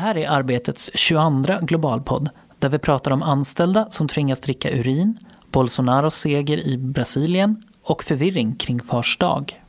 Det 0.00 0.04
här 0.04 0.16
är 0.16 0.28
Arbetets 0.28 0.90
22 0.94 1.58
globalpodd 1.62 2.28
där 2.58 2.68
vi 2.68 2.78
pratar 2.78 3.10
om 3.10 3.22
anställda 3.22 3.86
som 3.90 4.08
tvingas 4.08 4.40
dricka 4.40 4.70
urin, 4.70 5.18
Bolsonaros 5.52 6.14
seger 6.14 6.66
i 6.66 6.78
Brasilien 6.78 7.62
och 7.84 8.04
förvirring 8.04 8.54
kring 8.56 8.80
Fars 8.80 9.16
dag. 9.18 9.62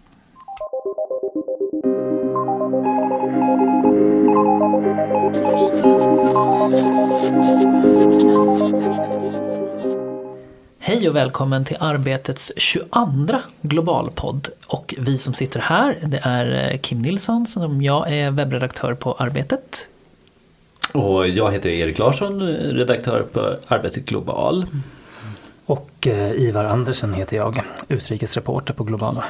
Hej 10.80 11.10
och 11.10 11.16
välkommen 11.16 11.66
till 11.66 11.78
Arbetets 11.80 12.52
22 12.58 13.08
globalpodd. 13.62 14.50
Och 14.68 14.96
vi 14.98 15.18
som 15.18 15.34
sitter 15.34 15.60
här, 15.60 16.00
det 16.08 16.20
är 16.24 16.72
eh, 16.72 16.80
Kim 16.80 17.02
Nilsson 17.02 17.46
som 17.46 17.82
jag 17.82 18.12
är 18.12 18.32
webbredaktör 18.32 18.94
på 18.94 19.14
Arbetet. 19.14 19.88
Och 20.94 21.28
jag 21.28 21.52
heter 21.52 21.70
Erik 21.70 21.98
Larsson, 21.98 22.42
redaktör 22.58 23.24
på 23.24 23.56
Arbetet 23.68 24.06
Global. 24.06 24.66
Och 25.66 26.08
eh, 26.08 26.32
Ivar 26.32 26.66
Andersen 26.66 27.14
heter 27.14 27.38
jag, 27.38 27.62
utrikesreporter 27.88 28.74
på 28.74 28.84
Globala. 28.84 29.24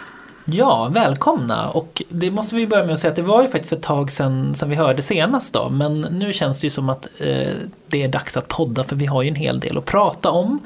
Ja, 0.45 0.89
välkomna! 0.93 1.69
Och 1.69 2.01
det 2.09 2.31
måste 2.31 2.55
vi 2.55 2.67
börja 2.67 2.83
med 2.83 2.93
att 2.93 2.99
säga 2.99 3.09
att 3.09 3.15
det 3.15 3.21
var 3.21 3.41
ju 3.41 3.47
faktiskt 3.47 3.73
ett 3.73 3.81
tag 3.81 4.11
sedan, 4.11 4.55
sedan 4.55 4.69
vi 4.69 4.75
hörde 4.75 5.01
senast 5.01 5.53
då. 5.53 5.69
Men 5.69 6.01
nu 6.01 6.33
känns 6.33 6.59
det 6.59 6.65
ju 6.65 6.69
som 6.69 6.89
att 6.89 7.07
eh, 7.17 7.47
det 7.87 8.03
är 8.03 8.07
dags 8.07 8.37
att 8.37 8.47
podda 8.47 8.83
för 8.83 8.95
vi 8.95 9.05
har 9.05 9.21
ju 9.21 9.29
en 9.29 9.35
hel 9.35 9.59
del 9.59 9.77
att 9.77 9.85
prata 9.85 10.29
om. 10.29 10.59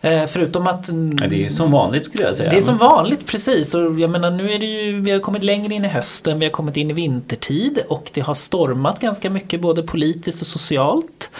Eh, 0.00 0.26
förutom 0.26 0.66
att... 0.66 0.88
Ja, 1.20 1.26
det 1.28 1.44
är 1.44 1.48
som 1.48 1.70
vanligt 1.70 2.06
skulle 2.06 2.24
jag 2.24 2.36
säga. 2.36 2.50
Det 2.50 2.56
är 2.56 2.62
som 2.62 2.78
vanligt 2.78 3.26
precis. 3.26 3.74
Och 3.74 4.00
jag 4.00 4.10
menar 4.10 4.30
nu 4.30 4.52
är 4.52 4.58
det 4.58 4.66
ju, 4.66 5.00
vi 5.00 5.10
har 5.10 5.18
kommit 5.18 5.42
längre 5.42 5.74
in 5.74 5.84
i 5.84 5.88
hösten, 5.88 6.38
vi 6.38 6.46
har 6.46 6.52
kommit 6.52 6.76
in 6.76 6.90
i 6.90 6.92
vintertid 6.92 7.78
och 7.88 8.10
det 8.14 8.20
har 8.20 8.34
stormat 8.34 9.00
ganska 9.00 9.30
mycket 9.30 9.60
både 9.60 9.82
politiskt 9.82 10.42
och 10.42 10.48
socialt. 10.48 11.30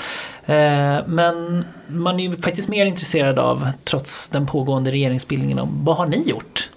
Eh, 0.47 0.99
men 1.07 1.65
man 1.87 2.21
är 2.21 2.29
ju 2.29 2.37
faktiskt 2.37 2.69
mer 2.69 2.87
intresserad 2.87 3.39
av, 3.39 3.69
trots 3.85 4.29
den 4.29 4.47
pågående 4.47 4.91
regeringsbildningen, 4.91 5.59
om 5.59 5.85
vad 5.85 5.97
har 5.97 6.07
ni 6.07 6.23
gjort? 6.23 6.71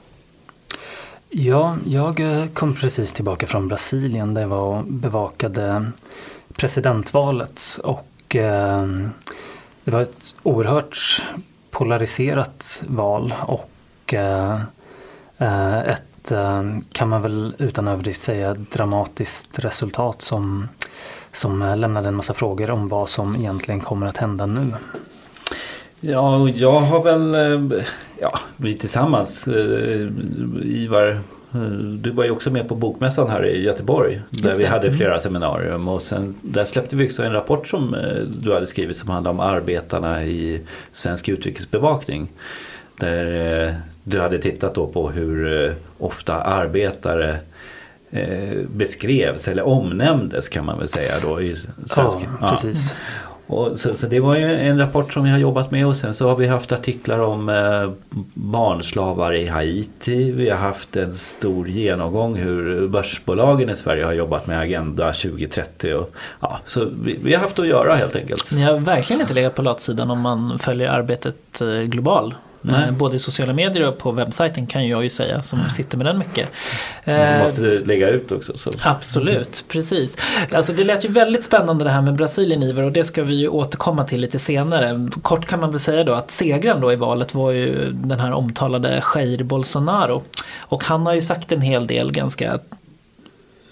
Ja, 1.39 1.77
jag 1.85 2.19
eh, 2.19 2.47
kom 2.47 2.75
precis 2.75 3.13
tillbaka 3.13 3.47
från 3.47 3.67
Brasilien 3.67 4.33
där 4.33 4.41
jag 4.41 4.47
var 4.47 4.77
och 4.77 4.83
bevakade 4.83 5.91
presidentvalet 6.53 7.61
och 7.83 8.35
eh, 8.35 8.87
det 9.83 9.91
var 9.91 10.01
ett 10.01 10.35
oerhört 10.43 11.21
polariserat 11.71 12.83
val 12.87 13.33
och 13.41 14.13
eh, 14.13 14.61
eh 15.37 15.79
ett, 15.79 16.31
ehm, 16.31 16.81
kan 16.91 17.09
man 17.09 17.21
väl 17.21 17.55
utan 17.57 17.87
överdrift 17.87 18.21
säga, 18.21 18.53
dramatiskt 18.53 19.59
resultat 19.59 20.21
som, 20.21 20.67
som 21.31 21.61
eh, 21.61 21.77
lämnade 21.77 22.07
en 22.07 22.15
massa 22.15 22.33
frågor 22.33 22.69
om 22.69 22.87
vad 22.87 23.09
som 23.09 23.35
egentligen 23.35 23.81
kommer 23.81 24.07
att 24.07 24.17
hända 24.17 24.45
nu. 24.45 24.73
Ja, 26.01 26.49
jag 26.49 26.71
har 26.71 27.03
väl, 27.03 27.35
eh, 27.35 27.83
ja, 28.19 28.39
vi 28.57 28.73
tillsammans, 28.73 29.47
eh, 29.47 30.07
Ivar, 30.63 31.07
eh, 31.53 31.61
du 31.79 32.11
var 32.11 32.23
ju 32.23 32.31
också 32.31 32.51
med 32.51 32.67
på 32.67 32.75
Bokmässan 32.75 33.29
här 33.29 33.45
i 33.45 33.63
Göteborg. 33.63 34.21
Där 34.29 34.57
vi 34.57 34.65
hade 34.65 34.87
mm. 34.87 34.97
flera 34.97 35.19
seminarium 35.19 35.87
och 35.87 36.01
sen 36.01 36.35
där 36.41 36.65
släppte 36.65 36.95
vi 36.95 37.07
också 37.07 37.23
en 37.23 37.33
rapport 37.33 37.67
som 37.67 37.95
du 38.41 38.53
hade 38.53 38.67
skrivit 38.67 38.97
som 38.97 39.09
handlar 39.09 39.31
om 39.31 39.39
arbetarna 39.39 40.23
i 40.23 40.61
svensk 40.91 41.29
utrikesbevakning. 41.29 42.29
Där 42.99 43.75
du 44.03 44.19
hade 44.19 44.37
tittat 44.37 44.75
då 44.75 44.87
på 44.87 45.09
hur 45.09 45.75
ofta 45.97 46.41
arbetare 46.41 47.39
beskrevs 48.67 49.47
eller 49.47 49.63
omnämndes 49.63 50.49
kan 50.49 50.65
man 50.65 50.79
väl 50.79 50.87
säga 50.87 51.13
då 51.21 51.41
i 51.41 51.55
svensk. 51.85 52.17
Ja, 52.41 52.47
precis. 52.47 52.95
Ja. 52.95 53.26
Och 53.47 53.79
så, 53.79 53.95
så, 53.95 54.07
det 54.07 54.19
var 54.19 54.35
ju 54.35 54.55
en 54.55 54.77
rapport 54.77 55.13
som 55.13 55.23
vi 55.23 55.29
har 55.29 55.37
jobbat 55.37 55.71
med 55.71 55.87
och 55.87 55.97
sen 55.97 56.13
så 56.13 56.27
har 56.27 56.35
vi 56.35 56.47
haft 56.47 56.71
artiklar 56.71 57.19
om 57.19 57.49
eh, 57.49 57.91
barnslavar 58.33 59.33
i 59.33 59.47
Haiti. 59.47 60.31
Vi 60.31 60.49
har 60.49 60.57
haft 60.57 60.95
en 60.95 61.13
stor 61.13 61.67
genomgång 61.67 62.35
hur 62.35 62.87
börsbolagen 62.87 63.69
i 63.69 63.75
Sverige 63.75 64.05
har 64.05 64.13
jobbat 64.13 64.47
med 64.47 64.59
Agenda 64.59 65.13
2030. 65.13 65.93
Och, 65.93 66.15
ja, 66.39 66.59
så 66.65 66.85
vi, 67.01 67.19
vi 67.23 67.33
har 67.33 67.41
haft 67.41 67.59
att 67.59 67.67
göra 67.67 67.95
helt 67.95 68.15
enkelt. 68.15 68.51
Ni 68.51 68.61
har 68.61 68.79
verkligen 68.79 69.21
inte 69.21 69.33
legat 69.33 69.55
på 69.55 69.61
latsidan 69.61 70.11
om 70.11 70.21
man 70.21 70.59
följer 70.59 70.89
arbetet 70.89 71.61
eh, 71.61 71.67
global. 71.67 72.35
Nej. 72.71 72.91
Både 72.91 73.15
i 73.15 73.19
sociala 73.19 73.53
medier 73.53 73.87
och 73.87 73.97
på 73.97 74.11
webbsajten 74.11 74.67
kan 74.67 74.87
jag 74.87 75.03
ju 75.03 75.09
säga 75.09 75.41
som 75.41 75.69
sitter 75.69 75.97
med 75.97 76.05
den 76.05 76.17
mycket. 76.17 76.49
Man 77.05 77.15
eh, 77.15 77.41
måste 77.41 77.61
lägga 77.61 78.09
ut 78.09 78.31
också. 78.31 78.57
Så. 78.57 78.71
Absolut, 78.83 79.65
precis. 79.67 80.17
Alltså 80.51 80.73
det 80.73 80.83
lät 80.83 81.05
ju 81.05 81.09
väldigt 81.09 81.43
spännande 81.43 81.83
det 81.83 81.91
här 81.91 82.01
med 82.01 82.15
Brasilien 82.15 82.63
Ivar 82.63 82.83
och 82.83 82.91
det 82.91 83.03
ska 83.03 83.23
vi 83.23 83.35
ju 83.35 83.47
återkomma 83.47 84.03
till 84.03 84.21
lite 84.21 84.39
senare. 84.39 85.09
Kort 85.21 85.45
kan 85.45 85.59
man 85.59 85.71
väl 85.71 85.79
säga 85.79 86.03
då 86.03 86.13
att 86.13 86.31
segraren 86.31 86.81
då 86.81 86.93
i 86.93 86.95
valet 86.95 87.33
var 87.33 87.51
ju 87.51 87.91
den 87.91 88.19
här 88.19 88.31
omtalade 88.31 89.03
Jair 89.15 89.43
Bolsonaro. 89.43 90.23
Och 90.57 90.83
han 90.83 91.07
har 91.07 91.13
ju 91.13 91.21
sagt 91.21 91.51
en 91.51 91.61
hel 91.61 91.87
del 91.87 92.11
ganska 92.11 92.59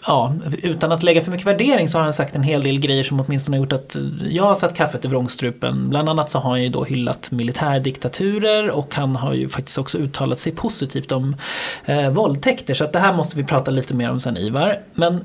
ja, 0.07 0.33
utan 0.63 0.91
att 0.91 1.03
lägga 1.03 1.21
för 1.21 1.31
mycket 1.31 1.47
värdering 1.47 1.89
så 1.89 1.97
har 1.97 2.03
han 2.03 2.13
sagt 2.13 2.35
en 2.35 2.43
hel 2.43 2.63
del 2.63 2.79
grejer 2.79 3.03
som 3.03 3.19
åtminstone 3.19 3.57
har 3.57 3.63
gjort 3.63 3.73
att 3.73 3.97
jag 4.29 4.43
har 4.43 4.55
satt 4.55 4.75
kaffet 4.75 5.05
i 5.05 5.07
vrångstrupen. 5.07 5.89
Bland 5.89 6.09
annat 6.09 6.29
så 6.29 6.39
har 6.39 6.49
han 6.49 6.63
ju 6.63 6.69
då 6.69 6.83
hyllat 6.83 7.31
militärdiktaturer 7.31 8.69
och 8.69 8.95
han 8.95 9.15
har 9.15 9.33
ju 9.33 9.49
faktiskt 9.49 9.77
också 9.77 9.97
uttalat 9.97 10.39
sig 10.39 10.51
positivt 10.51 11.11
om 11.11 11.35
eh, 11.85 12.09
våldtäkter. 12.09 12.73
Så 12.73 12.83
att 12.83 12.93
det 12.93 12.99
här 12.99 13.13
måste 13.13 13.37
vi 13.37 13.43
prata 13.43 13.71
lite 13.71 13.95
mer 13.95 14.11
om 14.11 14.19
sen 14.19 14.37
Ivar. 14.37 14.79
Men 14.93 15.21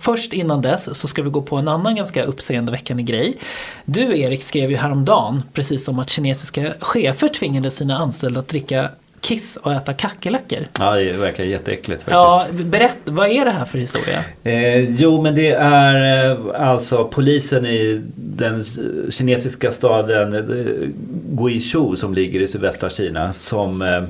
först 0.00 0.32
innan 0.32 0.62
dess 0.62 0.94
så 0.94 1.08
ska 1.08 1.22
vi 1.22 1.30
gå 1.30 1.42
på 1.42 1.56
en 1.56 1.68
annan 1.68 1.96
ganska 1.96 2.24
uppseendeväckande 2.24 3.02
grej. 3.02 3.36
Du 3.84 4.18
Erik 4.18 4.42
skrev 4.42 4.70
ju 4.70 4.76
häromdagen 4.76 5.42
precis 5.52 5.84
som 5.84 5.98
att 5.98 6.10
kinesiska 6.10 6.74
chefer 6.80 7.28
tvingade 7.28 7.70
sina 7.70 7.98
anställda 7.98 8.40
att 8.40 8.48
dricka 8.48 8.90
kiss 9.22 9.56
och 9.56 9.72
äta 9.72 9.92
kackerlackor. 9.92 10.58
Ja, 10.78 10.94
det 10.94 11.12
verkar 11.12 11.44
jätteäckligt 11.44 12.02
faktiskt. 12.02 12.12
Ja, 12.12 12.64
berätta, 12.64 13.12
vad 13.12 13.28
är 13.28 13.44
det 13.44 13.50
här 13.50 13.64
för 13.64 13.78
historia? 13.78 14.24
Eh, 14.42 14.90
jo, 15.00 15.22
men 15.22 15.34
det 15.34 15.50
är 15.50 16.30
eh, 16.30 16.68
alltså 16.68 17.04
polisen 17.04 17.66
i 17.66 18.02
den 18.14 18.64
kinesiska 19.10 19.72
staden 19.72 20.34
eh, 20.34 20.88
Guizhou 21.28 21.96
som 21.96 22.14
ligger 22.14 22.40
i 22.40 22.48
sydvästra 22.48 22.90
Kina 22.90 23.32
som 23.32 23.82
eh, 23.82 24.02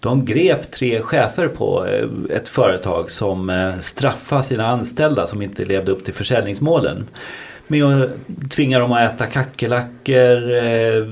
de 0.00 0.24
grep 0.24 0.70
tre 0.70 1.02
chefer 1.02 1.48
på 1.48 1.86
ett 2.30 2.48
företag 2.48 3.10
som 3.10 3.72
straffade 3.80 4.42
sina 4.42 4.66
anställda 4.66 5.26
som 5.26 5.42
inte 5.42 5.64
levde 5.64 5.92
upp 5.92 6.04
till 6.04 6.14
försäljningsmålen 6.14 7.06
med 7.68 7.84
att 7.84 8.10
tvinga 8.50 8.78
dem 8.78 8.92
att 8.92 9.12
äta 9.14 9.26
kackerlackor, 9.26 10.52
eh, 10.56 11.02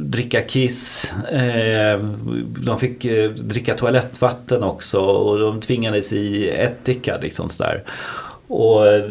dricka 0.00 0.42
kiss. 0.42 1.12
Eh, 1.32 2.00
de 2.64 2.78
fick 2.78 3.04
eh, 3.04 3.30
dricka 3.30 3.74
toalettvatten 3.74 4.62
också 4.62 5.00
och 5.00 5.38
de 5.38 5.60
tvingades 5.60 6.12
i 6.12 6.50
ättika 6.50 7.18
liksom 7.18 7.48
sådär. 7.48 7.82
Och 8.48 8.86
eh, 8.86 9.04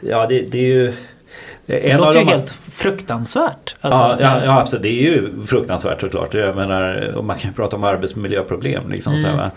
ja, 0.00 0.26
det, 0.26 0.40
det 0.40 0.58
är 0.58 0.66
ju 0.66 0.92
det 1.66 1.90
en 1.90 2.00
låter 2.00 2.18
ju 2.18 2.24
helt 2.24 2.50
fruktansvärt. 2.50 3.76
Alltså, 3.80 4.04
ja, 4.04 4.16
ja, 4.20 4.44
ja, 4.44 4.60
absolut. 4.60 4.82
Det 4.82 4.88
är 4.88 5.02
ju 5.02 5.46
fruktansvärt 5.46 6.00
såklart. 6.00 6.34
Jag 6.34 6.56
menar, 6.56 7.14
man 7.22 7.38
kan 7.38 7.50
ju 7.50 7.54
prata 7.54 7.76
om 7.76 7.84
arbetsmiljöproblem. 7.84 8.90
Liksom, 8.90 9.14
mm. 9.14 9.38
så 9.38 9.50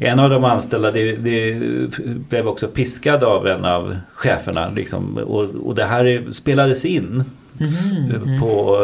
en 0.00 0.20
av 0.20 0.30
de 0.30 0.44
anställda 0.44 0.90
det, 0.90 1.16
det, 1.16 1.60
blev 2.28 2.48
också 2.48 2.68
piskad 2.68 3.24
av 3.24 3.46
en 3.46 3.64
av 3.64 3.96
cheferna. 4.14 4.70
Liksom, 4.70 5.18
och, 5.18 5.44
och 5.66 5.74
det 5.74 5.84
här 5.84 6.24
spelades 6.32 6.84
in 6.84 7.24
mm. 7.60 8.40
på 8.40 8.78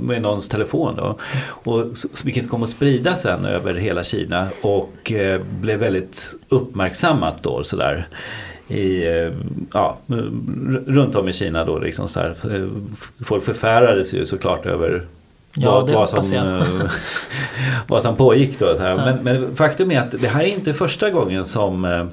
med 0.00 0.22
någons 0.22 0.48
telefon. 0.48 0.94
Då. 0.96 1.16
Och, 1.48 1.84
vilket 2.24 2.48
kom 2.48 2.62
att 2.62 2.70
sprida 2.70 3.16
sen 3.16 3.44
över 3.44 3.74
hela 3.74 4.04
Kina 4.04 4.48
och 4.62 5.12
eh, 5.12 5.40
blev 5.60 5.78
väldigt 5.78 6.34
uppmärksammat 6.48 7.42
då. 7.42 7.64
Sådär 7.64 8.08
i, 8.68 9.06
eh, 9.06 9.32
ja, 9.72 9.98
runt 10.86 11.14
om 11.14 11.28
i 11.28 11.32
Kina 11.32 11.64
då. 11.64 11.78
Liksom 11.78 12.08
så 12.08 12.20
här. 12.20 12.34
Folk 13.24 13.44
förfärades 13.44 14.14
ju 14.14 14.26
såklart 14.26 14.66
över 14.66 15.04
Ja, 15.54 15.70
vad, 15.70 15.90
vad, 15.90 16.26
som, 16.26 16.46
eh, 16.46 16.62
vad 17.86 18.02
som 18.02 18.16
pågick 18.16 18.58
då. 18.58 18.76
Så 18.76 18.82
här. 18.82 18.90
Ja. 18.90 18.96
Men, 18.96 19.18
men, 19.22 19.56
faktum 19.56 19.90
är 19.90 20.00
att 20.00 20.10
det 20.20 20.28
här 20.28 20.42
är 20.42 20.48
inte 20.48 20.74
första 20.74 21.10
gången 21.10 21.44
som 21.44 21.84
eh, 21.84 22.06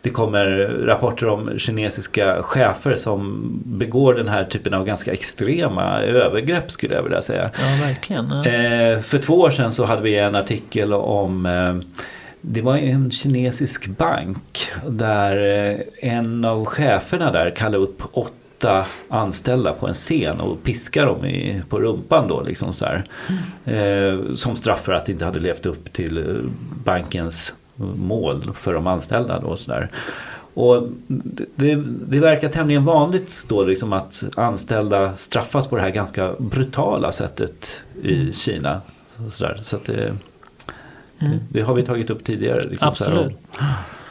det 0.00 0.10
kommer 0.10 0.46
rapporter 0.86 1.28
om 1.28 1.58
kinesiska 1.58 2.42
chefer 2.42 2.96
som 2.96 3.50
begår 3.64 4.14
den 4.14 4.28
här 4.28 4.44
typen 4.44 4.74
av 4.74 4.84
ganska 4.84 5.12
extrema 5.12 6.00
övergrepp 6.02 6.70
skulle 6.70 6.94
jag 6.94 7.02
vilja 7.02 7.22
säga. 7.22 7.50
Ja, 7.58 7.86
verkligen. 7.86 8.30
Ja. 8.30 8.42
för 9.00 9.18
två 9.18 9.34
år 9.34 9.50
sedan 9.50 9.72
så 9.72 9.84
hade 9.84 10.02
vi 10.02 10.18
en 10.18 10.34
artikel 10.34 10.92
om 10.92 11.46
det 12.46 12.62
var 12.62 12.76
en 12.76 13.10
kinesisk 13.10 13.86
bank 13.86 14.72
där 14.88 15.36
eh, 15.70 16.10
en 16.10 16.44
av 16.44 16.64
cheferna 16.64 17.32
där 17.32 17.50
kallade 17.50 17.84
upp 17.84 18.02
åtta 18.12 18.86
anställda 19.08 19.72
på 19.72 19.86
en 19.88 19.94
scen 19.94 20.40
och 20.40 20.62
piskade 20.62 21.06
dem 21.06 21.24
i, 21.24 21.62
på 21.68 21.80
rumpan 21.80 22.28
då 22.28 22.42
liksom 22.42 22.72
så 22.72 22.84
här, 22.84 23.04
mm. 23.64 24.20
eh, 24.28 24.34
Som 24.34 24.56
straff 24.56 24.80
för 24.80 24.92
att 24.92 25.06
de 25.06 25.12
inte 25.12 25.24
hade 25.24 25.40
levt 25.40 25.66
upp 25.66 25.92
till 25.92 26.18
eh, 26.18 26.24
bankens 26.84 27.54
mål 27.96 28.52
för 28.54 28.74
de 28.74 28.86
anställda 28.86 29.40
då 29.40 29.56
så 29.56 29.70
där. 29.70 29.90
Och 30.54 30.88
det, 31.54 31.74
det 32.08 32.20
verkar 32.20 32.48
tämligen 32.48 32.84
vanligt 32.84 33.44
då 33.48 33.64
liksom 33.64 33.92
att 33.92 34.24
anställda 34.36 35.14
straffas 35.14 35.66
på 35.66 35.76
det 35.76 35.82
här 35.82 35.90
ganska 35.90 36.34
brutala 36.38 37.12
sättet 37.12 37.82
i 38.02 38.32
Kina. 38.32 38.80
Så, 39.30 39.44
där. 39.44 39.60
så 39.62 39.76
att 39.76 39.84
det, 39.84 40.14
Mm. 41.18 41.32
det, 41.32 41.38
det 41.48 41.62
har 41.62 41.74
vi 41.74 41.82
tagit 41.82 42.10
upp 42.10 42.24
tidigare. 42.24 42.64
Liksom. 42.64 42.88
Absolut. 42.88 43.32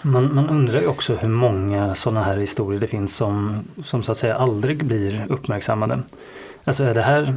Man, 0.01 0.35
man 0.35 0.49
undrar 0.49 0.81
ju 0.81 0.87
också 0.87 1.15
hur 1.15 1.29
många 1.29 1.95
sådana 1.95 2.23
här 2.23 2.37
historier 2.37 2.81
det 2.81 2.87
finns 2.87 3.15
som, 3.15 3.63
som 3.83 4.03
så 4.03 4.11
att 4.11 4.17
säga 4.17 4.35
aldrig 4.35 4.85
blir 4.85 5.25
uppmärksammade. 5.29 5.99
Alltså 6.63 6.83
är 6.83 6.93
det 6.93 7.01
här, 7.01 7.35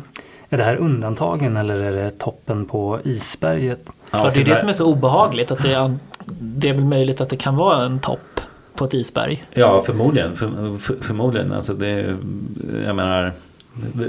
är 0.48 0.56
det 0.56 0.64
här 0.64 0.76
undantagen 0.76 1.56
eller 1.56 1.82
är 1.82 1.92
det 1.92 2.10
toppen 2.10 2.64
på 2.64 2.98
isberget? 3.04 3.90
Ja, 4.10 4.30
det 4.34 4.40
är 4.40 4.44
det 4.44 4.56
som 4.56 4.68
är 4.68 4.72
så 4.72 4.86
obehagligt. 4.86 5.50
Att 5.50 5.62
det, 5.62 5.72
är, 5.72 5.96
det 6.40 6.68
är 6.68 6.74
väl 6.74 6.84
möjligt 6.84 7.20
att 7.20 7.30
det 7.30 7.36
kan 7.36 7.56
vara 7.56 7.84
en 7.84 7.98
topp 7.98 8.40
på 8.74 8.84
ett 8.84 8.94
isberg. 8.94 9.44
Ja, 9.50 9.82
förmodligen. 9.86 10.36
För, 10.36 10.78
för, 10.78 10.96
förmodligen. 11.00 11.52
Alltså 11.52 11.74
det, 11.74 12.16
jag 12.86 12.96
menar, 12.96 13.32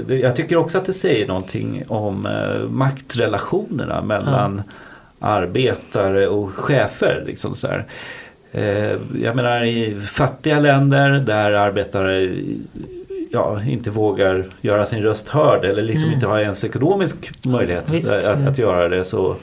jag 0.08 0.36
tycker 0.36 0.56
också 0.56 0.78
att 0.78 0.84
det 0.84 0.92
säger 0.92 1.28
någonting 1.28 1.84
om 1.88 2.26
eh, 2.26 2.68
maktrelationerna 2.70 4.02
mellan 4.02 4.62
arbetare 5.18 6.28
och 6.28 6.50
chefer. 6.50 7.22
Liksom 7.26 7.54
så 7.54 7.66
här. 7.66 7.84
Eh, 8.52 8.96
jag 9.22 9.36
menar 9.36 9.64
i 9.64 10.00
fattiga 10.00 10.60
länder 10.60 11.10
där 11.10 11.52
arbetare 11.52 12.36
ja, 13.30 13.62
inte 13.64 13.90
vågar 13.90 14.44
göra 14.60 14.86
sin 14.86 15.02
röst 15.02 15.28
hörd 15.28 15.64
eller 15.64 15.82
liksom 15.82 16.04
Mm. 16.04 16.14
inte 16.14 16.26
har 16.26 16.38
ens 16.38 16.64
ekonomisk 16.64 17.44
möjlighet 17.44 17.90
Visst, 17.90 18.16
att, 18.16 18.26
mm. 18.26 18.48
att 18.48 18.58
göra 18.58 18.88
det 18.88 19.04
så 19.04 19.36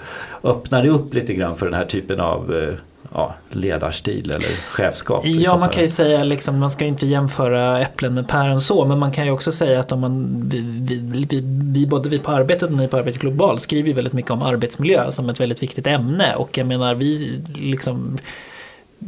öppnar 0.44 0.84
det 0.84 0.90
upp 0.90 1.14
lite 1.14 1.34
grann 1.34 1.58
för 1.58 1.66
den 1.66 1.76
här 1.76 1.86
typen 1.86 2.20
av 2.20 2.56
eh, 2.56 2.74
ja, 3.16 3.36
ledarstil 3.50 4.32
eller 4.32 4.50
chefskap. 4.70 5.26
Ja, 5.26 5.58
man 5.58 5.70
kan 5.70 5.82
ju 5.82 5.88
säga 5.88 6.24
liksom, 6.24 6.60
man 6.60 6.70
ska 6.70 6.86
inte 6.86 7.08
jämföra 7.08 7.80
äpplen 7.80 8.14
med 8.14 8.28
päron 8.28 8.62
så, 8.62 8.86
men 8.86 9.00
man 9.00 9.12
kan 9.12 9.26
ju 9.26 9.32
också 9.32 9.52
säga 9.52 9.80
att 9.80 9.92
om 9.92 10.00
man, 10.00 10.42
vi, 10.46 10.60
vi, 10.60 11.26
vi, 11.30 11.42
vi, 11.74 11.88
både 11.88 12.10
vi 12.10 12.20
på 12.20 12.32
arbetet 12.32 12.64
och 12.64 12.72
ni 12.72 12.88
på 12.88 12.98
Arbetet 12.98 13.22
Global 13.22 13.60
skriver 13.60 13.88
ju 13.88 13.94
väldigt 13.94 14.14
mycket 14.14 14.32
om 14.32 14.42
arbetsmiljö 14.42 15.12
som 15.12 15.30
ett 15.30 15.40
väldigt 15.40 15.64
viktigt 15.64 15.88
ämne 15.88 16.36
och 16.36 16.58
jag 16.58 16.68
menar 16.68 16.96
vi 16.96 17.42
liksom 17.56 18.18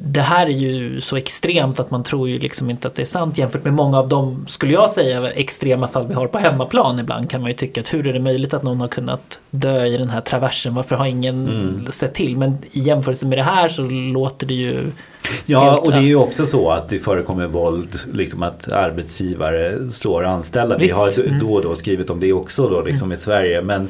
det 0.03 0.21
här 0.21 0.45
är 0.47 0.51
ju 0.51 1.01
så 1.01 1.15
extremt 1.17 1.79
att 1.79 1.91
man 1.91 2.03
tror 2.03 2.29
ju 2.29 2.39
liksom 2.39 2.69
inte 2.69 2.87
att 2.87 2.95
det 2.95 3.01
är 3.03 3.05
sant 3.05 3.37
jämfört 3.37 3.63
med 3.63 3.73
många 3.73 3.99
av 3.99 4.07
de, 4.07 4.45
skulle 4.47 4.73
jag 4.73 4.89
säga, 4.89 5.31
extrema 5.31 5.87
fall 5.87 6.07
vi 6.07 6.13
har 6.13 6.27
på 6.27 6.37
hemmaplan 6.39 6.99
ibland 6.99 7.29
kan 7.29 7.41
man 7.41 7.49
ju 7.49 7.55
tycka 7.55 7.81
att 7.81 7.93
hur 7.93 8.07
är 8.07 8.13
det 8.13 8.19
möjligt 8.19 8.53
att 8.53 8.63
någon 8.63 8.81
har 8.81 8.87
kunnat 8.87 9.39
dö 9.51 9.85
i 9.85 9.97
den 9.97 10.09
här 10.09 10.21
traversen, 10.21 10.75
varför 10.75 10.95
har 10.95 11.05
ingen 11.05 11.47
Mm. 11.47 11.85
sett 11.91 12.13
till? 12.13 12.37
Men 12.37 12.57
i 12.71 12.79
jämförelse 12.79 13.25
med 13.27 13.37
det 13.37 13.43
här 13.43 13.67
så 13.67 13.81
låter 13.83 14.47
det 14.47 14.53
ju 14.53 14.91
Ja, 15.45 15.77
och 15.77 15.91
det 15.91 15.97
är 15.97 16.01
ju 16.01 16.15
också 16.15 16.45
så 16.45 16.71
att 16.71 16.89
det 16.89 16.99
förekommer 16.99 17.47
våld, 17.47 17.99
liksom 18.13 18.43
att 18.43 18.71
arbetsgivare 18.71 19.89
slår 19.91 20.23
anställda. 20.23 20.77
Visst, 20.77 20.95
Vi 20.95 20.99
har 20.99 21.19
mm. 21.27 21.39
då 21.39 21.53
och 21.53 21.63
då 21.63 21.75
skrivit 21.75 22.09
om 22.09 22.19
det 22.19 22.33
också 22.33 22.69
då, 22.69 22.81
liksom 22.81 23.11
i 23.11 23.17
Sverige. 23.17 23.61
Men, 23.61 23.87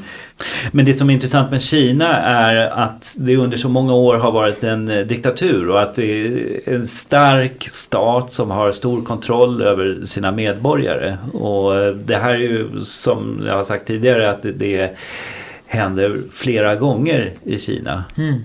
men 0.71 0.85
det 0.85 0.93
som 0.93 1.09
är 1.09 1.13
intressant 1.13 1.51
med 1.51 1.61
Kina 1.61 2.17
är 2.17 2.55
att 2.55 3.15
det 3.17 3.37
under 3.37 3.57
så 3.57 3.69
många 3.69 3.93
år 3.93 4.17
har 4.17 4.31
varit 4.31 4.63
en 4.63 4.89
eh, 4.89 5.05
diktatur 5.05 5.69
och 5.69 5.81
att 5.81 5.95
det 5.95 6.27
är 6.27 6.59
en 6.65 6.87
stark 6.87 7.69
stat 7.69 8.33
som 8.33 8.51
har 8.51 8.71
stor 8.71 9.01
kontroll 9.01 9.61
över 9.61 10.05
sina 10.05 10.31
medborgare. 10.31 11.17
Och 11.33 11.75
eh, 11.75 11.93
det 11.93 12.15
här 12.15 12.33
är 12.33 12.37
ju 12.37 12.83
som 12.83 13.43
jag 13.47 13.53
har 13.53 13.63
sagt 13.63 13.87
tidigare 13.87 14.29
att 14.29 14.41
det, 14.41 14.51
det 14.51 14.97
händer 15.65 16.17
flera 16.33 16.75
gånger 16.75 17.33
i 17.43 17.59
Kina. 17.59 18.03
Mm, 18.17 18.35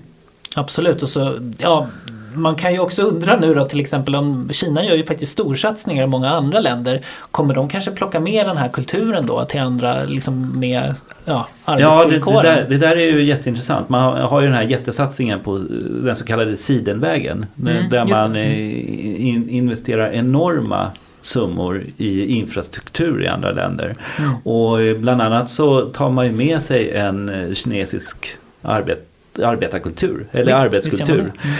absolut. 0.55 1.03
Och 1.03 1.09
så, 1.09 1.51
ja, 1.59 1.87
man 2.33 2.55
kan 2.55 2.73
ju 2.73 2.79
också 2.79 3.03
undra 3.03 3.39
nu 3.39 3.53
då 3.53 3.65
till 3.65 3.79
exempel 3.79 4.15
om 4.15 4.49
Kina 4.51 4.85
gör 4.85 4.95
ju 4.95 5.03
faktiskt 5.03 5.31
storsatsningar 5.31 6.03
i 6.03 6.07
många 6.07 6.29
andra 6.29 6.59
länder. 6.59 7.01
Kommer 7.31 7.55
de 7.55 7.67
kanske 7.67 7.91
plocka 7.91 8.19
med 8.19 8.45
den 8.45 8.57
här 8.57 8.69
kulturen 8.69 9.25
då 9.25 9.45
till 9.45 9.61
andra 9.61 10.03
liksom 10.03 10.59
med 10.59 10.93
ja, 11.25 11.47
Ja, 11.65 11.73
det, 11.73 11.79
det, 11.79 11.89
arbetsvillkoren? 11.89 12.43
där, 12.43 12.65
det 12.69 12.77
där 12.77 12.95
är 12.95 13.11
ju 13.11 13.23
jätteintressant. 13.23 13.89
Man 13.89 14.21
har, 14.21 14.41
ju 14.41 14.47
den 14.47 14.55
här 14.55 14.63
jättesatsningen 14.63 15.39
på 15.39 15.57
den 16.03 16.15
så 16.15 16.25
kallade 16.25 16.57
Sidenvägen. 16.57 17.45
Mm, 17.61 17.89
där 17.89 18.05
man 18.05 18.35
eh, 18.35 19.27
in, 19.27 19.49
investerar 19.49 20.11
enorma 20.11 20.91
summor 21.21 21.85
i 21.97 22.25
infrastruktur 22.25 23.23
i 23.23 23.27
andra 23.27 23.51
länder. 23.51 23.95
Mm. 24.19 24.35
Och 24.43 24.81
eh, 24.81 24.97
bland 24.97 25.21
annat 25.21 25.49
så 25.49 25.81
tar 25.81 26.09
man 26.09 26.25
ju 26.25 26.31
med 26.31 26.61
sig 26.61 26.91
en 26.91 27.29
eh, 27.29 27.53
kinesisk 27.53 28.37
arbet, 28.61 29.07
arbetarkultur 29.39 30.27
eller 30.31 30.45
Visst, 30.45 30.75
visst 30.85 31.01
arbetskultur. 31.01 31.17
det. 31.17 31.21
Mm. 31.21 31.55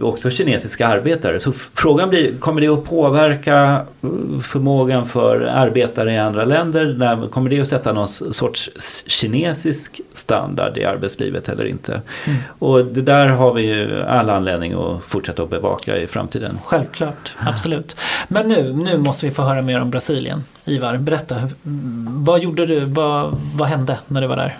Och 0.00 0.08
också 0.08 0.30
kinesiska 0.30 0.86
arbetare. 0.86 1.40
Så 1.40 1.52
frågan 1.74 2.08
blir, 2.10 2.38
kommer 2.38 2.60
det 2.60 2.68
att 2.68 2.84
påverka 2.84 3.84
eh, 4.02 4.40
förmågan 4.42 5.08
för 5.08 5.40
arbetare 5.40 6.12
i 6.12 6.18
andra 6.18 6.44
länder? 6.44 6.94
När- 6.98 7.26
Kommer 7.28 7.50
det 7.50 7.60
att 7.60 7.68
sätta 7.68 7.92
någon 7.92 8.08
sorts 8.08 8.70
kinesisk 9.06 10.00
standard 10.12 10.76
i 10.78 10.84
arbetslivet 10.84 11.48
eller 11.48 11.64
inte? 11.64 12.00
Mm. 12.26 12.38
Och 12.58 12.84
det 12.84 13.02
där 13.02 13.26
har 13.26 13.52
vi 13.54 13.62
ju 13.62 14.02
all 14.02 14.30
anledning 14.30 14.72
att 14.72 15.04
fortsätta 15.04 15.42
att 15.42 15.50
bevaka 15.50 15.96
i 15.96 16.06
framtiden. 16.06 16.58
Självklart, 16.64 17.36
absolut. 17.38 17.96
Men 18.28 18.48
nu, 18.48 18.72
nu 18.72 18.98
måste 18.98 19.26
vi 19.26 19.32
få 19.32 19.42
höra 19.42 19.62
mer 19.62 19.80
om 19.80 19.90
Brasilien. 19.90 20.44
Ivar, 20.64 20.96
berätta. 20.96 21.36
mm, 21.36 22.06
Vad 22.24 22.40
gjorde 22.42 22.66
du? 22.66 22.80
Vad, 22.80 23.36
vad 23.54 23.68
hände 23.68 23.98
när 24.06 24.20
du 24.20 24.26
var 24.26 24.36
där? 24.36 24.56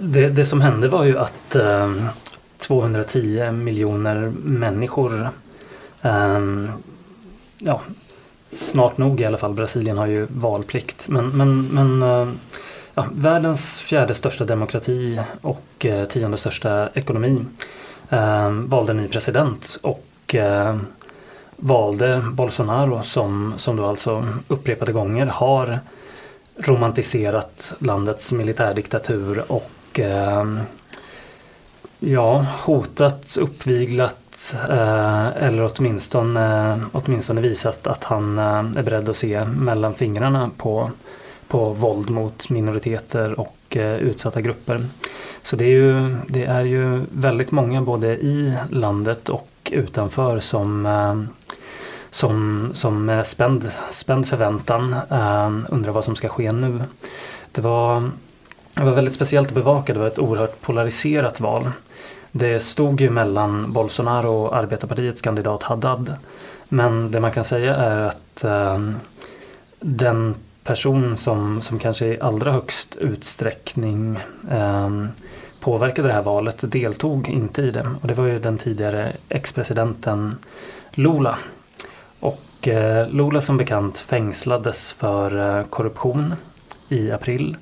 Det, 0.00 0.28
det 0.28 0.44
som 0.44 0.60
hände 0.60 0.88
var 0.88 1.04
ju 1.04 1.18
att 1.18 1.56
eh, 1.56 1.92
210 2.58 3.52
miljoner 3.52 4.32
människor 4.42 5.28
eh, 6.02 6.40
ja, 7.58 7.80
snart 8.52 8.98
nog 8.98 9.20
i 9.20 9.24
alla 9.24 9.38
fall, 9.38 9.54
Brasilien 9.54 9.98
har 9.98 10.06
ju 10.06 10.26
valplikt. 10.30 11.08
Men, 11.08 11.28
men, 11.28 11.68
men 11.68 12.02
ehm, 12.02 12.38
ja, 12.94 13.06
världens 13.12 13.80
fjärde 13.80 14.14
största 14.14 14.44
demokrati 14.44 15.20
och 15.40 15.86
eh, 15.86 16.04
tionde 16.04 16.36
största 16.36 16.88
ekonomi 16.94 17.44
eh, 18.08 18.50
valde 18.50 18.92
en 18.92 18.96
ny 18.96 19.08
president 19.08 19.78
och 19.82 20.34
eh, 20.34 20.76
valde 21.56 22.22
Bolsonaro 22.32 23.02
som, 23.02 23.54
som 23.56 23.76
då 23.76 23.86
alltså 23.86 24.26
upprepade 24.48 24.92
gånger 24.92 25.26
har 25.26 25.80
romantiserat 26.56 27.74
landets 27.78 28.32
militärdiktatur 28.32 29.52
och 29.52 29.70
eh, 29.98 30.44
ja, 31.98 32.46
hotat, 32.62 33.36
uppviglat 33.40 34.54
eh, 34.68 35.26
eller 35.26 35.70
åtminstone, 35.74 36.80
åtminstone 36.92 37.40
visat 37.40 37.86
att 37.86 38.04
han 38.04 38.38
eh, 38.38 38.78
är 38.78 38.82
beredd 38.82 39.08
att 39.08 39.16
se 39.16 39.44
mellan 39.44 39.94
fingrarna 39.94 40.50
på, 40.56 40.90
på 41.48 41.70
våld 41.70 42.10
mot 42.10 42.50
minoriteter 42.50 43.40
och 43.40 43.76
eh, 43.76 43.96
utsatta 43.96 44.40
grupper. 44.40 44.86
Så 45.42 45.56
det 45.56 45.64
är, 45.64 45.68
ju, 45.68 46.16
det 46.28 46.44
är 46.44 46.64
ju 46.64 47.04
väldigt 47.12 47.52
många 47.52 47.82
både 47.82 48.08
i 48.08 48.54
landet 48.70 49.28
och 49.28 49.48
utanför 49.64 50.40
som 50.40 50.86
eh, 50.86 51.14
som, 52.10 52.70
som 52.74 53.04
med 53.04 53.26
spänd, 53.26 53.70
spänd 53.90 54.28
förväntan 54.28 54.96
eh, 55.10 55.50
undrar 55.68 55.92
vad 55.92 56.04
som 56.04 56.16
ska 56.16 56.28
ske 56.28 56.52
nu. 56.52 56.82
Det 57.52 57.60
var, 57.60 58.10
det 58.76 58.84
var 58.84 58.92
väldigt 58.92 59.14
speciellt 59.14 59.48
att 59.48 59.54
bevaka, 59.54 59.92
det 59.92 59.98
var 59.98 60.06
ett 60.06 60.18
oerhört 60.18 60.60
polariserat 60.60 61.40
val. 61.40 61.70
Det 62.32 62.60
stod 62.60 63.00
ju 63.00 63.10
mellan 63.10 63.72
Bolsonaro 63.72 64.32
och 64.32 64.56
Arbetarpartiets 64.56 65.20
kandidat 65.20 65.62
Haddad. 65.62 66.14
Men 66.68 67.10
det 67.10 67.20
man 67.20 67.32
kan 67.32 67.44
säga 67.44 67.74
är 67.74 68.00
att 68.00 68.44
eh, 68.44 68.90
den 69.80 70.34
person 70.64 71.16
som, 71.16 71.62
som 71.62 71.78
kanske 71.78 72.06
i 72.06 72.20
allra 72.20 72.52
högst 72.52 72.96
utsträckning 72.96 74.18
eh, 74.50 75.04
påverkade 75.60 76.08
det 76.08 76.14
här 76.14 76.22
valet 76.22 76.72
deltog 76.72 77.28
inte 77.28 77.62
i 77.62 77.70
det. 77.70 77.86
Och 78.00 78.08
det 78.08 78.14
var 78.14 78.26
ju 78.26 78.38
den 78.38 78.58
tidigare 78.58 79.12
ex-presidenten 79.28 80.36
Lula. 80.90 81.38
Och 82.20 82.68
eh, 82.68 83.08
Lula 83.08 83.40
som 83.40 83.56
bekant 83.56 83.98
fängslades 83.98 84.92
för 84.92 85.58
eh, 85.58 85.64
korruption 85.64 86.34
i 86.88 87.10
april. 87.10 87.56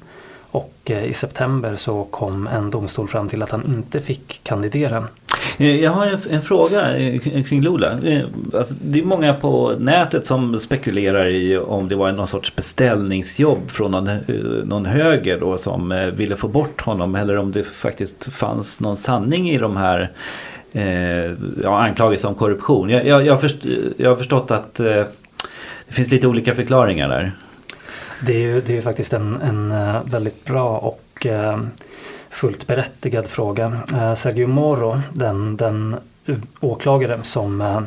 Och 0.54 0.75
eh, 0.84 1.04
i 1.04 1.12
september 1.12 1.76
så 1.76 2.04
kom 2.04 2.46
en 2.46 2.70
domstol 2.70 3.08
fram 3.08 3.28
till 3.28 3.42
att 3.42 3.50
han 3.50 3.64
inte 3.66 4.00
fick 4.00 4.40
kandidera. 4.44 5.08
Eh, 5.58 5.82
jag 5.82 5.90
har 5.90 6.06
en, 6.06 6.18
en 6.30 6.42
fråga 6.42 6.96
eh, 6.96 7.20
kring 7.44 7.62
Lula. 7.62 7.99
Alltså, 8.54 8.75
det 8.82 9.00
är 9.00 9.04
många 9.04 9.34
på 9.34 9.75
nätet 9.78 10.26
som 10.26 10.61
spekulerar 10.61 11.28
i 11.28 11.58
om 11.58 11.88
det 11.88 11.94
var 11.94 12.12
någon 12.12 12.26
sorts 12.26 12.56
beställningsjobb 12.56 13.70
från 13.70 13.90
någon, 13.90 14.11
någon 14.64 14.87
höger 14.87 15.40
då 15.40 15.58
som 15.58 16.11
ville 16.16 16.37
få 16.37 16.49
bort 16.49 16.80
honom 16.80 17.14
eller 17.14 17.37
om 17.37 17.52
det 17.52 17.64
faktiskt 17.64 18.34
fanns 18.34 18.80
någon 18.80 18.96
sanning 18.96 19.50
i 19.50 19.58
de 19.58 19.76
här 19.76 20.11
eh, 20.73 21.32
ja, 21.62 21.78
anklagelserna 21.78 22.30
om 22.30 22.38
korruption. 22.38 22.90
Jag, 22.90 23.06
jag, 23.06 23.26
jag, 23.26 23.32
har 23.32 23.40
först, 23.40 23.64
jag 23.96 24.11
har 24.11 24.16
förstått 24.16 24.50
att 24.50 24.80
eh, 24.80 25.04
det 25.88 25.94
finns 25.94 26.11
lite 26.11 26.26
olika 26.26 26.54
förklaringar 26.54 27.08
där. 27.08 27.32
Det 28.26 28.33
är 28.33 28.38
ju, 28.38 28.61
det 28.61 28.73
är 28.73 28.76
ju 28.76 28.83
faktiskt 28.83 29.12
en, 29.12 29.40
en 29.43 29.73
eh, 29.73 30.02
väldigt 30.04 30.45
bra 30.45 30.78
och 30.78 31.26
eh, 31.26 31.61
fullt 32.31 32.66
berättigad 32.66 33.26
fråga. 33.26 33.81
Eh, 33.95 34.14
Sergio 34.14 34.47
Moro, 34.47 35.00
den, 35.12 35.57
den 35.57 35.97
åklagare 36.61 37.19
som, 37.23 37.85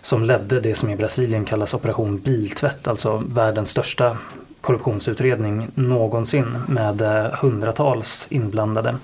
som 0.00 0.24
ledde 0.24 0.60
det 0.60 0.74
som 0.74 0.90
i 0.90 0.96
Brasilien 0.96 1.44
kallas 1.44 1.74
operation 1.74 2.18
biltvätt, 2.18 2.88
alltså 2.88 3.22
världens 3.26 3.70
största 3.70 4.16
korruptionsutredning 4.60 5.68
någonsin 5.74 6.56
med 6.68 7.00
hundratals 7.40 8.26
inblandade. 8.30 8.96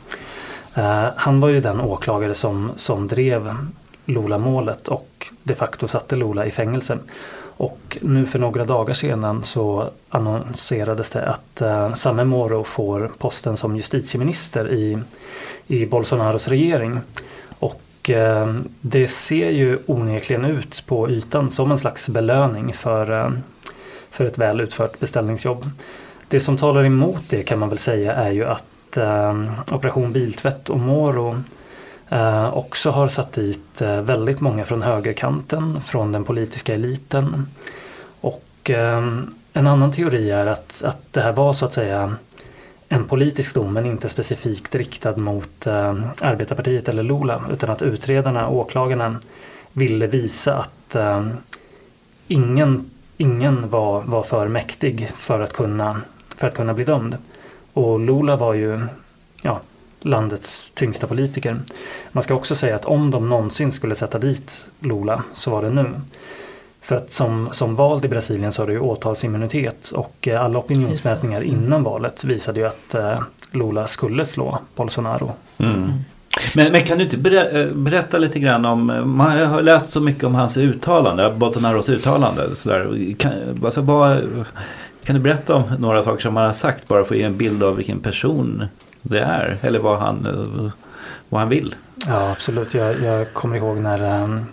Han 1.16 1.40
var 1.40 1.48
ju 1.48 1.60
den 1.60 1.80
åklagare 1.80 2.34
som, 2.34 2.72
som 2.76 3.08
drev 3.08 3.56
Lula-målet 4.04 4.88
och 4.88 5.26
de 5.42 5.54
facto 5.54 5.88
satte 5.88 6.16
Lula 6.16 6.46
i 6.46 6.50
fängelse. 6.50 6.98
Och 7.60 7.98
nu 8.00 8.26
för 8.26 8.38
några 8.38 8.64
dagar 8.64 8.94
sedan 8.94 9.44
så 9.44 9.90
annonserades 10.08 11.10
det 11.10 11.26
att 11.26 11.60
eh, 11.60 11.94
Samme 11.94 12.24
Moro 12.24 12.64
får 12.64 13.10
posten 13.18 13.56
som 13.56 13.76
justitieminister 13.76 14.72
i, 14.72 14.98
i 15.66 15.86
Bolsonaros 15.86 16.48
regering. 16.48 17.00
Och 17.48 18.10
eh, 18.10 18.54
det 18.80 19.08
ser 19.08 19.50
ju 19.50 19.78
onekligen 19.86 20.44
ut 20.44 20.84
på 20.86 21.10
ytan 21.10 21.50
som 21.50 21.70
en 21.70 21.78
slags 21.78 22.08
belöning 22.08 22.72
för, 22.72 23.10
eh, 23.10 23.30
för 24.10 24.24
ett 24.24 24.38
väl 24.38 24.60
utfört 24.60 25.00
beställningsjobb. 25.00 25.70
Det 26.28 26.40
som 26.40 26.56
talar 26.56 26.84
emot 26.84 27.22
det 27.28 27.42
kan 27.42 27.58
man 27.58 27.68
väl 27.68 27.78
säga 27.78 28.14
är 28.14 28.32
ju 28.32 28.44
att 28.44 28.96
eh, 28.96 29.34
Operation 29.72 30.12
Biltvätt 30.12 30.70
och 30.70 30.80
Moro 30.80 31.42
Eh, 32.12 32.56
också 32.56 32.90
har 32.90 33.08
satt 33.08 33.32
dit 33.32 33.80
eh, 33.80 34.00
väldigt 34.00 34.40
många 34.40 34.64
från 34.64 34.82
högerkanten, 34.82 35.80
från 35.80 36.12
den 36.12 36.24
politiska 36.24 36.74
eliten. 36.74 37.46
Och 38.20 38.70
eh, 38.70 39.06
en 39.52 39.66
annan 39.66 39.92
teori 39.92 40.30
är 40.30 40.46
att, 40.46 40.82
att 40.84 41.12
det 41.12 41.20
här 41.20 41.32
var 41.32 41.52
så 41.52 41.66
att 41.66 41.72
säga 41.72 42.16
en 42.88 43.04
politisk 43.04 43.54
dom 43.54 43.72
men 43.72 43.86
inte 43.86 44.08
specifikt 44.08 44.74
riktad 44.74 45.16
mot 45.16 45.66
eh, 45.66 45.94
Arbetarpartiet 46.20 46.88
eller 46.88 47.02
Lula 47.02 47.42
utan 47.52 47.70
att 47.70 47.82
utredarna 47.82 48.48
åklagarna 48.48 49.20
ville 49.72 50.06
visa 50.06 50.56
att 50.56 50.94
eh, 50.94 51.26
ingen, 52.28 52.90
ingen 53.16 53.70
var, 53.70 54.00
var 54.00 54.22
för 54.22 54.48
mäktig 54.48 55.08
för 55.14 55.40
att, 55.40 55.52
kunna, 55.52 56.00
för 56.36 56.46
att 56.46 56.54
kunna 56.54 56.74
bli 56.74 56.84
dömd. 56.84 57.16
Och 57.72 58.00
Lula 58.00 58.36
var 58.36 58.54
ju 58.54 58.80
ja, 59.42 59.60
landets 60.00 60.70
tyngsta 60.70 61.06
politiker. 61.06 61.60
Man 62.12 62.22
ska 62.22 62.34
också 62.34 62.54
säga 62.54 62.76
att 62.76 62.84
om 62.84 63.10
de 63.10 63.28
någonsin 63.28 63.72
skulle 63.72 63.94
sätta 63.94 64.18
dit 64.18 64.70
Lula 64.80 65.22
så 65.32 65.50
var 65.50 65.62
det 65.62 65.70
nu. 65.70 65.86
För 66.80 66.96
att 66.96 67.12
som, 67.12 67.48
som 67.52 67.74
vald 67.74 68.04
i 68.04 68.08
Brasilien 68.08 68.52
så 68.52 68.62
har 68.62 68.66
det 68.66 68.72
ju 68.72 68.80
åtalsimmunitet 68.80 69.90
och 69.90 70.28
eh, 70.28 70.44
alla 70.44 70.58
opinionsmätningar 70.58 71.42
innan 71.42 71.82
valet 71.82 72.24
visade 72.24 72.60
ju 72.60 72.66
att 72.66 72.94
eh, 72.94 73.20
Lula 73.50 73.86
skulle 73.86 74.24
slå 74.24 74.58
Bolsonaro. 74.74 75.32
Mm. 75.58 75.92
Men, 76.54 76.66
men, 76.72 76.80
kan 76.80 76.98
du 76.98 77.04
inte 77.04 77.16
berätta 77.74 78.18
lite 78.18 78.38
grann 78.38 78.64
om, 78.64 78.86
man 79.04 79.38
har 79.38 79.62
läst 79.62 79.90
så 79.90 80.00
mycket 80.00 80.24
om 80.24 80.34
hans 80.34 80.56
uttalande, 80.56 81.30
Bolsonaros 81.30 81.88
uttalande. 81.88 82.54
Så 82.54 82.68
där. 82.68 83.14
Kan, 83.18 83.32
alltså 83.64 83.82
bara, 83.82 84.20
kan 85.04 85.16
du 85.16 85.22
berätta 85.22 85.54
om 85.54 85.62
några 85.78 86.02
saker 86.02 86.22
som 86.22 86.36
han 86.36 86.46
har 86.46 86.52
sagt 86.52 86.88
bara 86.88 87.04
för 87.04 87.14
att 87.14 87.18
ge 87.18 87.24
en 87.24 87.36
bild 87.36 87.62
av 87.62 87.76
vilken 87.76 88.00
person 88.00 88.64
det 89.02 89.20
är 89.20 89.58
eller 89.62 89.78
vad 89.78 89.98
han, 89.98 90.26
eh, 90.26 90.72
vad 91.28 91.40
han 91.40 91.48
vill. 91.48 91.74
Ja 92.06 92.30
absolut, 92.30 92.74
jag, 92.74 93.00
jag 93.00 93.32
kommer 93.32 93.56
ihåg 93.56 93.76
när 93.76 94.22
um, 94.22 94.46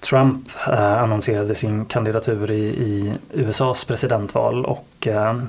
Trump 0.00 0.48
uh, 0.68 1.02
annonserade 1.02 1.54
sin 1.54 1.84
kandidatur 1.84 2.50
i, 2.50 2.64
i 2.64 3.14
USAs 3.32 3.84
presidentval 3.84 4.64
och 4.64 5.08
uh, 5.10 5.42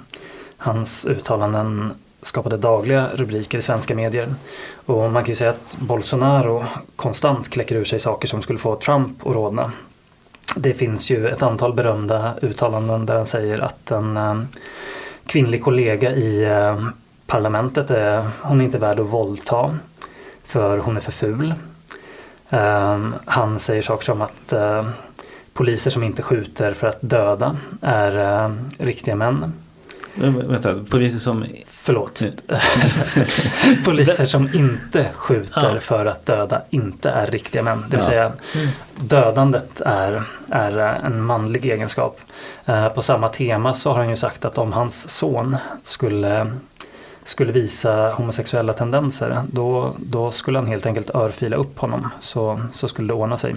hans 0.57 1.05
uttalanden 1.05 1.93
skapade 2.22 2.57
dagliga 2.57 3.07
rubriker 3.13 3.57
i 3.57 3.62
svenska 3.62 3.96
medier. 3.96 4.36
Och 4.86 5.12
man 5.12 5.24
kan 5.24 5.31
ju 5.31 5.36
säga 5.36 5.50
att 5.50 5.77
Bolsonaro 5.79 6.65
konstant 6.96 7.50
kläcker 7.50 7.75
ur 7.75 7.86
sig 7.86 8.00
saker 8.00 8.27
som 8.27 8.41
skulle 8.41 8.60
få 8.60 8.75
Trump 8.75 9.27
att 9.27 9.36
rodna. 9.36 9.72
Det 10.55 10.74
finns 10.74 11.10
ju 11.10 11.27
ett 11.27 11.43
antal 11.43 11.74
berömda 11.74 12.34
uttalanden 12.41 13.05
där 13.05 13.15
han 13.15 13.25
säger 13.25 13.60
att 13.60 13.91
en 13.91 14.17
uh, 14.17 14.43
kvinnlig 15.25 15.63
kollega 15.63 16.12
i 16.12 16.46
parlamentet 17.27 17.89
är 17.89 18.29
hon 18.41 18.62
är 18.62 18.65
inte 18.65 18.77
värd 18.77 19.00
att 19.00 19.07
våldta 19.07 19.77
för 20.43 20.77
hon 20.77 20.98
är 20.98 21.01
för 21.01 21.12
ful. 21.12 21.53
Uh, 22.53 23.10
han 23.25 23.60
säger 23.60 23.81
saker 23.81 24.05
som 24.05 24.22
att 24.22 24.53
uh, 24.53 24.89
poliser 25.53 25.91
som 25.91 26.03
inte 26.03 26.22
skjuter 26.22 26.74
för 26.74 26.88
att 26.88 26.98
döda 27.01 27.57
är 27.81 28.46
uh, 28.46 28.55
riktiga 28.77 29.15
män. 29.15 29.53
Vänta, 30.15 30.75
poliser 30.89 31.19
som... 31.19 31.46
Förlåt. 31.67 32.22
poliser 33.86 34.25
som 34.25 34.50
inte 34.53 35.10
skjuter 35.13 35.74
ja. 35.74 35.79
för 35.79 36.05
att 36.05 36.25
döda 36.25 36.62
inte 36.69 37.10
är 37.10 37.27
riktiga 37.27 37.63
män. 37.63 37.81
Det 37.89 37.98
vill 37.98 38.05
ja. 38.05 38.05
säga 38.05 38.31
mm. 38.55 38.67
dödandet 38.96 39.81
är, 39.81 40.24
är 40.50 40.77
en 40.77 41.22
manlig 41.22 41.65
egenskap. 41.65 42.19
på 42.96 43.01
samma 43.01 43.29
tema 43.29 43.74
så 43.74 43.89
har 43.89 43.98
han 43.98 44.10
ju 44.10 44.15
sagt 44.15 44.46
att 44.46 44.57
om 44.57 44.74
hans 44.74 45.10
son 45.10 45.57
skulle 45.84 46.51
skulle 47.27 47.51
visa 47.51 48.12
homosexuella 48.12 48.74
tendenser 48.74 49.43
då, 49.51 49.93
då 50.00 50.31
skulle 50.31 50.57
han 50.57 50.67
helt 50.67 50.86
enkelt 50.86 51.15
örfila 51.15 51.55
upp 51.55 51.79
honom 51.79 52.10
så, 52.19 52.62
så 52.72 52.88
skulle 52.88 53.07
det 53.07 53.13
ordna 53.13 53.38
sig. 53.38 53.55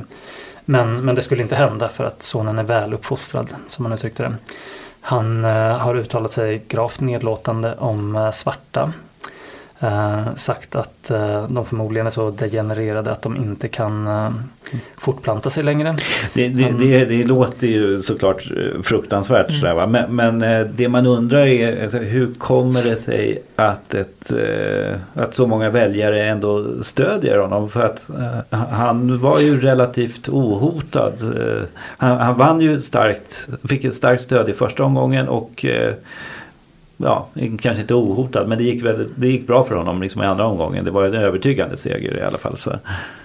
Men, 0.64 1.00
men 1.00 1.14
det 1.14 1.22
skulle 1.22 1.42
inte 1.42 1.56
hända 1.56 1.88
för 1.88 2.04
att 2.04 2.22
sonen 2.22 2.58
är 2.58 2.62
väl 2.62 2.94
uppfostrad 2.94 3.54
som 3.66 3.84
han 3.84 3.94
uttryckte 3.94 4.22
det. 4.22 4.34
Han 5.00 5.44
eh, 5.44 5.76
har 5.76 5.94
uttalat 5.94 6.32
sig 6.32 6.62
gravt 6.68 7.00
nedlåtande 7.00 7.74
om 7.78 8.16
eh, 8.16 8.30
svarta 8.30 8.92
eh, 9.80 10.34
sagt 10.34 10.74
att 10.74 11.10
eh, 11.10 11.48
de 11.48 11.64
förmodligen 11.64 12.06
är 12.06 12.10
så 12.10 12.30
degenererade 12.30 13.10
att 13.10 13.22
de 13.22 13.36
inte 13.36 13.68
kan 13.68 14.06
eh, 14.06 14.30
fortplanta 14.96 15.50
sig 15.50 15.64
längre. 15.64 15.96
Det, 16.34 16.48
det, 16.48 16.62
han, 16.62 16.78
det, 16.78 17.04
det 17.04 17.24
låter 17.24 17.66
ju 17.66 17.98
såklart 17.98 18.50
eh, 18.56 18.82
fruktansvärt 18.82 19.48
mm. 19.48 19.60
sådär, 19.60 19.86
men, 19.86 20.16
men, 20.16 20.42
eh, 20.42 20.66
det 20.74 20.88
man 20.88 21.06
undrar 21.06 21.46
är 21.46 21.82
alltså, 21.82 21.98
hur 21.98 22.34
kommer 22.34 22.82
det 22.82 22.96
sig 22.96 23.42
att, 23.56 23.94
ett, 23.94 24.32
eh, 24.32 24.96
att 25.14 25.34
så 25.34 25.46
många 25.46 25.70
väljare 25.70 26.26
ändå 26.26 26.82
stödjer 26.82 27.38
honom? 27.38 27.68
För 27.68 27.84
att 27.84 28.06
han 28.50 29.18
var 29.18 29.40
ju 29.40 29.60
relativt 29.60 30.28
ohotad. 30.28 31.12
Han, 31.98 32.18
han 32.18 32.38
vann 32.38 32.60
ju 32.60 32.80
starkt, 32.80 33.48
fick 33.68 33.84
ett 33.84 33.94
starkt 33.94 34.22
stöd 34.22 34.48
i 34.48 34.52
första 34.52 34.84
omgången 34.84 35.28
och 35.28 35.64
ja, 37.02 37.28
kanske 37.34 37.80
inte 37.80 37.94
ohotad 37.94 38.48
men 38.48 38.58
det 38.58 38.64
gick, 38.64 38.84
väldigt, 38.84 39.12
det 39.14 39.28
gick 39.28 39.46
bra 39.46 39.64
för 39.64 39.74
honom 39.74 40.02
liksom 40.02 40.22
i 40.22 40.26
andra 40.26 40.46
omgången. 40.46 40.84
Det 40.84 40.90
var 40.90 41.04
en 41.04 41.14
övertygande 41.14 41.76
seger 41.76 42.18
i 42.18 42.22
alla 42.22 42.38
fall. 42.38 42.56
Så, 42.56 42.78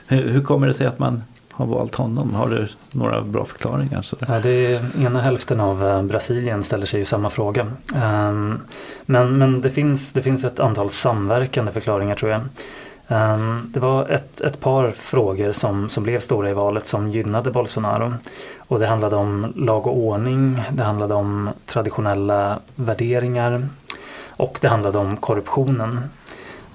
hur, 0.07 0.29
hur 0.29 0.41
kommer 0.41 0.67
det 0.67 0.73
sig 0.73 0.87
att 0.87 0.99
man 0.99 1.23
har 1.51 1.65
valt 1.65 1.95
honom? 1.95 2.33
Har 2.33 2.49
du 2.49 2.67
några 2.91 3.21
bra 3.21 3.45
förklaringar? 3.45 4.01
Så 4.01 4.15
ja, 4.27 4.39
det 4.39 4.49
är 4.49 4.81
ena 4.99 5.21
hälften 5.21 5.59
av 5.59 5.87
eh, 5.87 6.03
Brasilien 6.03 6.63
ställer 6.63 6.85
sig 6.85 6.99
ju 6.99 7.05
samma 7.05 7.29
fråga. 7.29 7.67
Ehm, 7.95 8.59
men 9.05 9.37
men 9.37 9.61
det, 9.61 9.69
finns, 9.69 10.13
det 10.13 10.21
finns 10.21 10.43
ett 10.43 10.59
antal 10.59 10.89
samverkande 10.89 11.71
förklaringar 11.71 12.15
tror 12.15 12.31
jag. 12.31 12.41
Ehm, 13.07 13.71
det 13.73 13.79
var 13.79 14.09
ett, 14.09 14.41
ett 14.41 14.59
par 14.59 14.91
frågor 14.91 15.51
som, 15.51 15.89
som 15.89 16.03
blev 16.03 16.19
stora 16.19 16.49
i 16.49 16.53
valet 16.53 16.87
som 16.87 17.11
gynnade 17.11 17.51
Bolsonaro. 17.51 18.13
Och 18.57 18.79
det 18.79 18.87
handlade 18.87 19.15
om 19.15 19.53
lag 19.55 19.87
och 19.87 19.97
ordning, 19.97 20.63
det 20.71 20.83
handlade 20.83 21.13
om 21.13 21.49
traditionella 21.65 22.59
värderingar 22.75 23.67
och 24.29 24.57
det 24.61 24.67
handlade 24.67 24.97
om 24.97 25.17
korruptionen. 25.17 25.99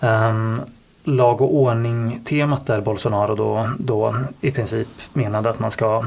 Um, 0.01 0.61
lag 1.05 1.41
och 1.41 1.55
ordning-temat 1.55 2.67
där 2.67 2.81
Bolsonaro 2.81 3.35
då, 3.35 3.71
då 3.79 4.17
i 4.41 4.51
princip 4.51 4.89
menade 5.13 5.51
att 5.51 5.59
man 5.59 5.71
ska 5.71 6.05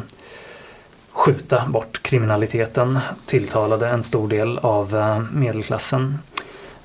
skjuta 1.11 1.63
bort 1.67 2.03
kriminaliteten 2.03 2.99
tilltalade 3.25 3.87
en 3.87 4.03
stor 4.03 4.27
del 4.27 4.57
av 4.57 4.95
eh, 4.95 5.19
medelklassen. 5.31 6.19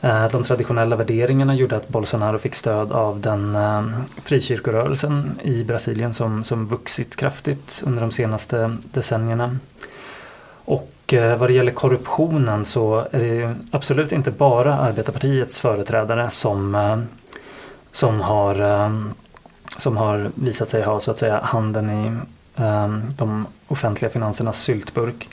Eh, 0.01 0.29
de 0.29 0.45
traditionella 0.45 0.97
värderingarna 0.97 1.55
gjorde 1.55 1.77
att 1.77 1.89
Bolsonaro 1.89 2.39
fick 2.39 2.55
stöd 2.55 2.93
av 2.93 3.21
den 3.21 3.57
eh, 3.57 3.83
frikyrkorörelsen 4.25 5.39
i 5.43 5.65
Brasilien 5.65 6.15
som, 6.15 6.45
som 6.45 6.67
vuxit 6.67 7.17
kraftigt 7.17 7.83
under 7.87 8.01
de 8.01 8.11
senaste 8.11 8.77
decennierna. 8.93 9.59
Och 10.65 11.15
eh, 11.15 11.39
vad 11.39 11.49
det 11.49 11.53
gäller 11.53 11.73
korruptionen 11.73 12.65
så 12.65 13.07
är 13.11 13.21
det 13.21 13.55
absolut 13.71 14.13
inte 14.13 14.31
bara 14.31 14.75
Arbetarpartiets 14.75 15.61
företrädare 15.61 16.31
som, 16.31 17.07
som, 17.93 18.21
har, 18.21 18.91
som 19.77 19.97
har 19.97 20.31
visat 20.35 20.69
sig 20.69 20.83
ha 20.83 21.01
så 21.01 21.11
att 21.11 21.19
säga 21.19 21.41
handen 21.43 21.91
i 21.91 22.17
Ehm, 22.59 23.03
de 23.17 23.47
offentliga 23.69 24.11
finansernas 24.11 24.63
syltburk. 24.63 25.29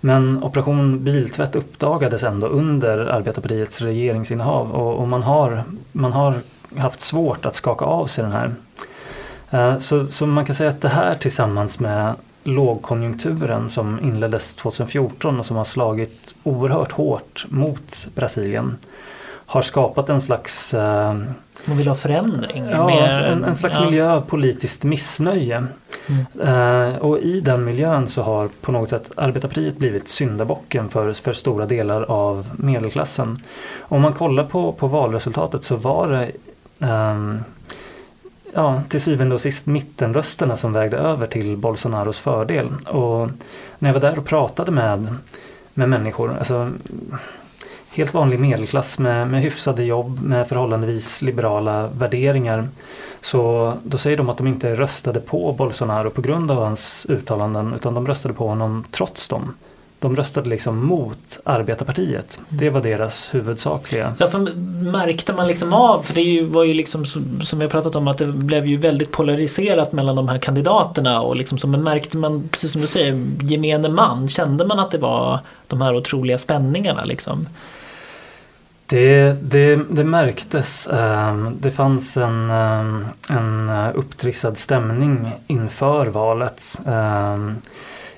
Men 0.00 0.42
Operation 0.44 1.04
Biltvätt 1.04 1.56
uppdagades 1.56 2.22
ändå 2.22 2.46
under 2.46 2.98
Arbetarpartiets 2.98 3.80
regeringsinnehav 3.80 4.72
och, 4.72 5.00
och 5.00 5.08
man, 5.08 5.22
har, 5.22 5.62
man 5.92 6.12
har 6.12 6.34
haft 6.76 7.00
svårt 7.00 7.46
att 7.46 7.56
skaka 7.56 7.84
av 7.84 8.06
sig 8.06 8.24
den 8.24 8.32
här. 8.32 8.54
Ehm, 9.50 9.80
så, 9.80 10.06
så 10.06 10.26
man 10.26 10.44
kan 10.44 10.54
säga 10.54 10.70
att 10.70 10.80
det 10.80 10.88
här 10.88 11.14
tillsammans 11.14 11.80
med 11.80 12.14
lågkonjunkturen 12.44 13.68
som 13.68 14.00
inleddes 14.00 14.54
2014 14.54 15.38
och 15.38 15.46
som 15.46 15.56
har 15.56 15.64
slagit 15.64 16.34
oerhört 16.42 16.92
hårt 16.92 17.46
mot 17.48 18.08
Brasilien 18.14 18.76
har 19.48 19.62
skapat 19.62 20.08
en 20.08 20.20
slags 20.20 20.74
eh, 20.74 21.14
Man 21.64 21.76
vill 21.76 21.88
ha 21.88 21.94
förändring. 21.94 22.64
Ja, 22.70 22.86
mer, 22.86 23.10
en, 23.10 23.44
en 23.44 23.56
slags 23.56 23.74
ja. 23.74 23.84
miljö 23.84 24.10
av 24.12 24.20
politiskt 24.20 24.84
missnöje. 24.84 25.66
Eh, 26.42 26.96
och 26.98 27.18
i 27.18 27.40
den 27.40 27.64
miljön 27.64 28.08
så 28.08 28.22
har 28.22 28.48
på 28.60 28.72
något 28.72 28.88
sätt 28.88 29.10
arbetarpartiet 29.16 29.78
blivit 29.78 30.08
syndabocken 30.08 30.88
för, 30.88 31.12
för 31.12 31.32
stora 31.32 31.66
delar 31.66 32.02
av 32.02 32.50
medelklassen. 32.56 33.36
Om 33.80 34.02
man 34.02 34.12
kollar 34.12 34.44
på, 34.44 34.72
på 34.72 34.86
valresultatet 34.86 35.64
så 35.64 35.76
var 35.76 36.08
det 36.08 36.30
ehm, 36.86 37.40
ja, 38.54 38.82
till 38.88 39.00
syvende 39.00 39.34
och 39.34 39.40
sist 39.40 39.66
mittenrösterna 39.66 40.56
som 40.56 40.72
vägde 40.72 40.96
över 40.96 41.26
till 41.26 41.56
Bolsonaros 41.56 42.18
fördel. 42.18 42.68
Och 42.86 43.28
när 43.78 43.88
jag 43.88 43.94
var 43.94 44.00
där 44.00 44.18
och 44.18 44.26
pratade 44.26 44.70
med, 44.70 45.16
med 45.74 45.88
människor, 45.88 46.36
alltså 46.38 46.72
helt 47.92 48.14
vanlig 48.14 48.40
medelklass 48.40 48.98
med, 48.98 49.28
med 49.28 49.42
hyfsade 49.42 49.84
jobb, 49.84 50.20
med 50.22 50.48
förhållandevis 50.48 51.22
liberala 51.22 51.88
värderingar. 51.88 52.68
Så 53.20 53.72
då 53.84 53.98
säger 53.98 54.16
de 54.16 54.30
att 54.30 54.36
de 54.38 54.46
inte 54.46 54.74
röstade 54.74 55.20
på 55.20 55.52
Bolsonaro 55.52 56.10
på 56.10 56.20
grund 56.20 56.50
av 56.50 56.62
hans 56.62 57.06
uttalanden 57.08 57.74
utan 57.74 57.94
de 57.94 58.06
röstade 58.06 58.34
på 58.34 58.48
honom 58.48 58.84
trots 58.90 59.28
dem. 59.28 59.54
De 60.00 60.16
röstade 60.16 60.48
liksom 60.48 60.86
mot 60.86 61.38
arbetarpartiet. 61.44 62.40
Det 62.48 62.70
var 62.70 62.80
deras 62.80 63.34
huvudsakliga. 63.34 64.14
Ja, 64.18 64.26
för 64.26 64.38
märkte 64.92 65.32
man 65.32 65.46
liksom 65.46 65.72
av, 65.72 66.02
för 66.02 66.14
det 66.14 66.22
ju, 66.22 66.44
var 66.44 66.64
ju 66.64 66.74
liksom 66.74 67.06
som 67.06 67.58
vi 67.58 67.64
har 67.64 67.70
pratat 67.70 67.96
om 67.96 68.08
att 68.08 68.18
det 68.18 68.26
blev 68.26 68.66
ju 68.66 68.76
väldigt 68.76 69.12
polariserat 69.12 69.92
mellan 69.92 70.16
de 70.16 70.28
här 70.28 70.38
kandidaterna 70.38 71.20
och 71.20 71.36
liksom 71.36 71.58
så 71.58 71.68
men 71.68 71.82
märkte 71.82 72.16
man, 72.16 72.48
precis 72.48 72.72
som 72.72 72.80
du 72.80 72.86
säger, 72.86 73.26
gemene 73.42 73.88
man, 73.88 74.28
kände 74.28 74.66
man 74.66 74.78
att 74.78 74.90
det 74.90 74.98
var 74.98 75.38
de 75.66 75.80
här 75.80 75.96
otroliga 75.96 76.38
spänningarna 76.38 77.04
liksom? 77.04 77.46
Det, 78.86 79.32
det, 79.42 79.80
det 79.90 80.04
märktes. 80.04 80.86
ehm, 80.86 81.56
Det 81.60 81.70
fanns 81.70 82.16
en, 82.16 82.50
ehm, 82.50 83.06
en 83.30 83.68
eh, 83.68 83.88
upptrissad 83.94 84.58
stämning 84.58 85.32
inför 85.46 86.06
valet. 86.06 86.78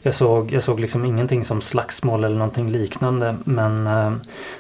Jag 0.02 0.14
såg, 0.14 0.52
jag 0.52 0.62
såg 0.62 0.80
liksom 0.80 1.04
ingenting 1.04 1.45
som 1.45 1.61
slagsmål 1.61 2.25
eller 2.25 2.37
någonting 2.37 2.71
liknande 2.71 3.37
men 3.45 3.87
eh, 3.87 4.12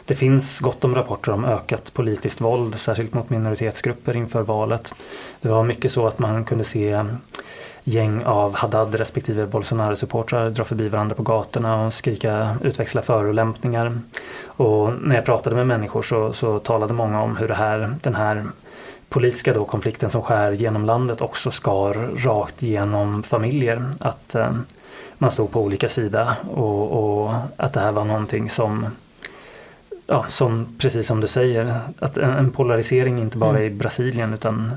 det 0.04 0.14
finns 0.14 0.60
gott 0.60 0.84
om 0.84 0.94
rapporter 0.94 1.32
om 1.32 1.44
ökat 1.44 1.94
politiskt 1.94 2.40
våld, 2.40 2.78
särskilt 2.78 3.14
mot 3.14 3.30
minoritetsgrupper 3.30 4.16
inför 4.16 4.42
valet. 4.42 4.94
Det 5.40 5.48
var 5.48 5.64
mycket 5.64 5.92
så 5.92 6.06
att 6.06 6.18
man 6.18 6.44
kunde 6.44 6.64
se 6.64 7.04
gäng 7.84 8.24
av 8.24 8.54
Haddad 8.54 8.94
respektive 8.94 9.46
Bolsonaro-supportrar 9.46 10.50
dra 10.50 10.64
förbi 10.64 10.88
varandra 10.88 11.16
på 11.16 11.22
gatorna 11.22 11.86
och 11.86 11.94
skrika 11.94 12.56
utväxla 12.62 13.02
förolämpningar. 13.02 14.00
Och 14.44 14.92
när 15.00 15.14
jag 15.14 15.24
pratade 15.24 15.56
med 15.56 15.66
människor 15.66 16.02
så, 16.02 16.32
så 16.32 16.58
talade 16.58 16.94
många 16.94 17.22
om 17.22 17.36
hur 17.36 17.48
det 17.48 17.54
här, 17.54 17.94
den 18.02 18.14
här 18.14 18.44
politiska 19.08 19.52
då, 19.52 19.64
konflikten 19.64 20.10
som 20.10 20.22
skär 20.22 20.52
genom 20.52 20.84
landet 20.84 21.20
också 21.20 21.50
skar 21.50 21.94
rakt 22.16 22.62
genom 22.62 23.22
familjer. 23.22 23.84
Att 24.00 24.34
eh, 24.34 24.52
man 25.18 25.30
stod 25.30 25.50
på 25.50 25.60
olika 25.62 25.88
sidor 25.88 26.28
och, 26.50 27.24
och 27.24 27.34
att 27.56 27.72
det 27.72 27.80
här 27.80 27.92
var 27.92 28.04
någonting 28.04 28.50
som 28.50 28.86
Ja, 30.06 30.24
som 30.28 30.66
precis 30.78 31.06
som 31.06 31.20
du 31.20 31.26
säger, 31.26 31.74
att 31.98 32.16
en, 32.16 32.30
en 32.30 32.50
polarisering 32.50 33.18
inte 33.18 33.38
bara 33.38 33.50
Mm. 33.50 33.62
i 33.62 33.70
Brasilien 33.70 34.34
utan 34.34 34.72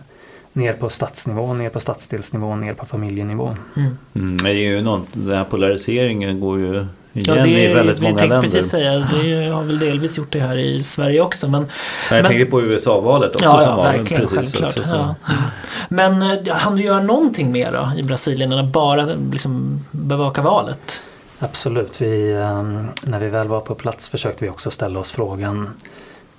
ner 0.53 0.73
på 0.73 0.89
stadsnivå, 0.89 1.53
ner 1.53 1.69
på 1.69 1.79
stadsdelsnivå, 1.79 2.55
ner 2.55 2.73
på 2.73 2.85
familjenivå. 2.85 3.57
Mm. 3.77 3.97
Mm, 4.13 4.35
men 4.35 4.43
det 4.43 4.51
är 4.51 4.75
ju 4.75 4.81
något, 4.81 5.07
den 5.13 5.37
här 5.37 5.43
polariseringen 5.43 6.39
går 6.39 6.59
ju 6.59 6.85
igen 7.13 7.37
Ja, 7.37 7.43
det 7.43 7.49
i 7.49 7.73
väldigt 7.73 7.97
vi 7.97 8.01
många 8.01 8.17
tänkte 8.17 8.35
länder. 8.35 8.41
precis 8.41 8.71
säga, 8.71 8.91
det 8.99 9.45
har 9.49 9.63
väl 9.63 9.79
delvis 9.79 10.17
gjort 10.17 10.31
det 10.31 10.39
här 10.39 10.57
i 10.57 10.83
Sverige 10.83 11.21
också. 11.21 11.47
Men, 11.47 11.61
Men 11.61 11.69
jag 12.09 12.23
Men- 12.23 12.31
tänker 12.31 12.45
på 12.45 12.61
USA-valet 12.61 13.35
också 13.35 13.45
ja, 13.45 13.59
som 13.59 13.69
ja 13.69 13.75
var 13.75 13.83
verkligen, 13.83 14.27
precis 14.27 14.59
självklart. 14.61 14.87
Ja. 14.91 15.15
Men 15.89 16.21
eh, 16.21 16.53
hann 16.55 16.75
du 16.77 16.83
göra 16.83 17.01
någonting 17.01 17.51
mer 17.51 17.71
då 17.71 17.99
i 17.99 18.03
Brasilien 18.03 18.51
än 18.51 18.59
att 18.59 18.71
bara 18.71 19.05
liksom 19.31 19.79
bevaka 19.91 20.41
valet? 20.41 21.01
Absolut, 21.39 22.01
vi, 22.01 22.33
ehm, 22.33 22.87
när 23.03 23.19
vi 23.19 23.29
väl 23.29 23.47
var 23.47 23.59
på 23.59 23.75
plats 23.75 24.09
försökte 24.09 24.45
vi 24.45 24.49
också 24.51 24.71
ställa 24.71 24.99
oss 24.99 25.11
frågan 25.11 25.69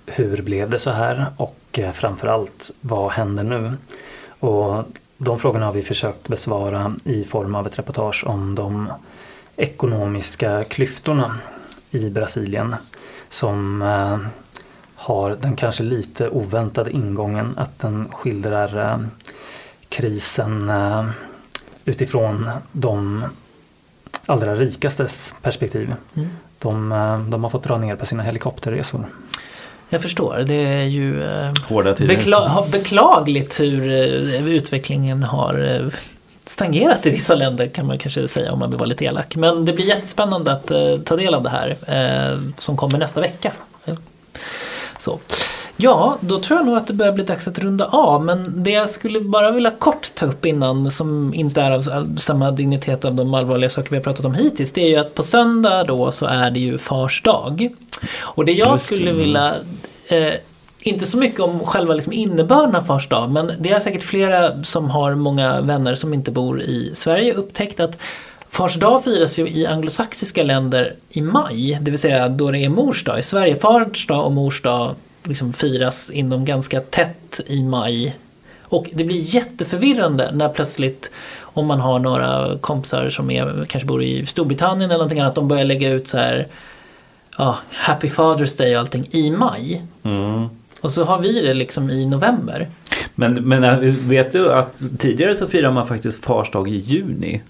hur 0.06 0.42
blev 0.42 0.70
det 0.70 0.78
så 0.78 0.90
här 0.90 1.26
och 1.36 1.58
eh, 1.72 1.92
framförallt 1.92 2.70
vad 2.80 3.10
händer 3.12 3.44
nu? 3.44 3.72
Och 4.40 4.84
de 5.18 5.38
frågorna 5.38 5.66
har 5.66 5.72
vi 5.72 5.82
försökt 5.82 6.28
besvara 6.28 6.94
i 7.04 7.24
form 7.24 7.54
av 7.54 7.66
ett 7.66 7.78
reportage 7.78 8.24
om 8.26 8.54
de 8.54 8.92
ekonomiska 9.56 10.64
klyftorna 10.64 11.38
i 11.90 12.10
Brasilien 12.10 12.76
som 13.28 13.82
eh, 13.82 14.18
har 14.94 15.36
den 15.40 15.56
kanske 15.56 15.82
lite 15.82 16.28
oväntade 16.28 16.90
ingången 16.90 17.54
att 17.58 17.78
den 17.78 18.08
skildrar 18.12 18.90
eh, 18.92 18.98
krisen 19.88 20.68
eh, 20.70 21.06
utifrån 21.84 22.50
de 22.72 23.24
allra 24.26 24.54
rikastes 24.54 25.34
perspektiv. 25.42 25.94
Mm. 26.16 26.28
De, 26.58 26.88
de 27.30 27.42
har 27.44 27.50
fått 27.50 27.64
dra 27.64 27.78
ner 27.78 27.96
på 27.96 28.06
sina 28.06 28.22
helikopterresor. 28.22 29.04
Jag 29.88 30.02
förstår, 30.02 30.44
det 30.46 30.54
är 30.54 30.82
ju 30.82 31.22
Hårda 31.68 31.94
tider. 31.94 32.14
bekla- 32.14 32.70
beklagligt 32.72 33.60
hur 33.60 33.88
utvecklingen 34.48 35.22
har 35.22 35.90
stagnerat 36.46 37.06
i 37.06 37.10
vissa 37.10 37.34
länder 37.34 37.66
kan 37.66 37.86
man 37.86 37.98
kanske 37.98 38.28
säga 38.28 38.52
om 38.52 38.58
man 38.58 38.70
vill 38.70 38.78
vara 38.78 38.88
lite 38.88 39.04
elak. 39.04 39.36
Men 39.36 39.64
det 39.64 39.72
blir 39.72 39.86
jättespännande 39.86 40.52
att 40.52 40.70
eh, 40.70 40.96
ta 41.04 41.16
del 41.16 41.34
av 41.34 41.42
det 41.42 41.50
här 41.50 41.76
eh, 41.86 42.38
som 42.58 42.76
kommer 42.76 42.98
nästa 42.98 43.20
vecka. 43.20 43.52
Så. 44.98 45.20
Ja, 45.76 46.18
då 46.20 46.40
tror 46.40 46.58
jag 46.58 46.66
nog 46.66 46.76
att 46.76 46.86
det 46.86 46.94
börjar 46.94 47.12
bli 47.12 47.24
dags 47.24 47.48
att 47.48 47.58
runda 47.58 47.84
av. 47.84 48.24
Men 48.24 48.62
det 48.62 48.70
jag 48.70 48.88
skulle 48.88 49.20
bara 49.20 49.50
vilja 49.50 49.70
kort 49.70 50.14
ta 50.14 50.26
upp 50.26 50.46
innan, 50.46 50.90
som 50.90 51.34
inte 51.34 51.62
är 51.62 51.70
av 51.70 52.16
samma 52.16 52.50
dignitet 52.50 53.04
av 53.04 53.14
de 53.14 53.34
allvarliga 53.34 53.70
saker 53.70 53.90
vi 53.90 53.96
har 53.96 54.02
pratat 54.02 54.26
om 54.26 54.34
hittills, 54.34 54.72
det 54.72 54.82
är 54.82 54.88
ju 54.88 54.96
att 54.96 55.14
på 55.14 55.22
söndag 55.22 55.84
då 55.84 56.10
så 56.10 56.26
är 56.26 56.50
det 56.50 56.60
ju 56.60 56.78
Fars 56.78 57.22
dag. 57.22 57.68
Och 58.20 58.44
det 58.44 58.52
jag 58.52 58.78
skulle 58.78 59.12
vilja 59.12 59.54
eh, 60.08 60.34
inte 60.84 61.06
så 61.06 61.18
mycket 61.18 61.40
om 61.40 61.60
själva 61.60 61.94
liksom 61.94 62.12
innebörden 62.12 62.76
av 62.76 62.82
Fars 62.82 63.08
dag, 63.08 63.30
men 63.30 63.52
det 63.60 63.70
är 63.70 63.80
säkert 63.80 64.04
flera 64.04 64.62
som 64.62 64.90
har 64.90 65.14
många 65.14 65.60
vänner 65.60 65.94
som 65.94 66.14
inte 66.14 66.30
bor 66.30 66.60
i 66.60 66.90
Sverige 66.94 67.34
upptäckt 67.34 67.80
att 67.80 67.98
Fars 68.50 68.74
dag 68.74 69.04
firas 69.04 69.38
ju 69.38 69.48
i 69.48 69.66
anglosaxiska 69.66 70.42
länder 70.42 70.94
i 71.10 71.20
maj, 71.20 71.78
det 71.80 71.90
vill 71.90 72.00
säga 72.00 72.28
då 72.28 72.50
det 72.50 72.58
är 72.58 72.68
mors 72.68 73.04
dag. 73.04 73.18
I 73.18 73.22
Sverige, 73.22 73.56
Fars 73.56 74.06
dag 74.06 74.26
och 74.26 74.32
mors 74.32 74.62
dag 74.62 74.94
liksom 75.22 75.52
firas 75.52 76.10
inom 76.10 76.44
ganska 76.44 76.80
tätt 76.80 77.40
i 77.46 77.62
maj. 77.62 78.16
Och 78.62 78.90
det 78.92 79.04
blir 79.04 79.34
jätteförvirrande 79.34 80.30
när 80.32 80.48
plötsligt 80.48 81.10
om 81.40 81.66
man 81.66 81.80
har 81.80 81.98
några 81.98 82.58
kompisar 82.58 83.08
som 83.08 83.30
är, 83.30 83.64
kanske 83.68 83.86
bor 83.86 84.02
i 84.02 84.26
Storbritannien 84.26 84.90
eller 84.90 84.98
någonting 84.98 85.20
annat, 85.20 85.34
de 85.34 85.48
börjar 85.48 85.64
lägga 85.64 85.90
ut 85.90 86.08
så 86.08 86.18
här 86.18 86.48
ja, 87.38 87.58
Happy 87.72 88.08
Father's 88.08 88.58
Day 88.58 88.74
och 88.74 88.80
allting 88.80 89.08
i 89.10 89.30
maj. 89.30 89.82
Mm. 90.02 90.48
Och 90.84 90.92
så 90.92 91.04
har 91.04 91.18
vi 91.18 91.40
det 91.40 91.54
liksom 91.54 91.90
i 91.90 92.06
november. 92.06 92.68
Men, 93.14 93.34
men 93.34 93.64
äh, 93.64 93.78
vet 94.08 94.32
du 94.32 94.52
att 94.52 94.82
tidigare 94.98 95.36
så 95.36 95.48
firar 95.48 95.70
man 95.70 95.86
faktiskt 95.86 96.24
Fars 96.24 96.50
dag 96.50 96.68
i 96.68 96.76
juni. 96.76 97.42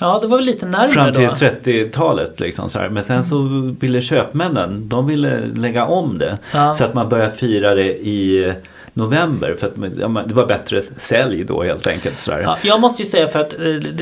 Ja, 0.00 0.18
det 0.22 0.26
var 0.26 0.36
väl 0.36 0.46
lite 0.46 0.66
närmare 0.66 0.88
Fram 0.88 1.12
till 1.12 1.22
då. 1.22 1.30
30-talet. 1.30 2.40
Liksom, 2.40 2.70
så 2.70 2.78
här. 2.78 2.88
Men 2.88 3.04
sen 3.04 3.24
så 3.24 3.38
ville 3.80 4.02
köpmännen, 4.02 4.88
de 4.88 5.06
ville 5.06 5.46
lägga 5.46 5.84
om 5.86 6.18
det. 6.18 6.38
Ja. 6.52 6.74
Så 6.74 6.84
att 6.84 6.94
man 6.94 7.08
börjar 7.08 7.30
fira 7.30 7.74
det 7.74 7.96
i 7.96 8.52
november. 8.96 9.56
För 9.60 9.66
att 9.66 9.72
ja, 9.98 10.22
det 10.26 10.34
var 10.34 10.46
bättre 10.46 10.82
sälj 10.82 11.44
då 11.44 11.62
helt 11.62 11.86
enkelt. 11.86 12.18
Så 12.18 12.30
där. 12.30 12.40
Ja, 12.40 12.56
jag 12.62 12.80
måste 12.80 13.02
ju 13.02 13.06
säga 13.08 13.28
för 13.28 13.40
att, 13.40 13.52
eh, 13.52 13.58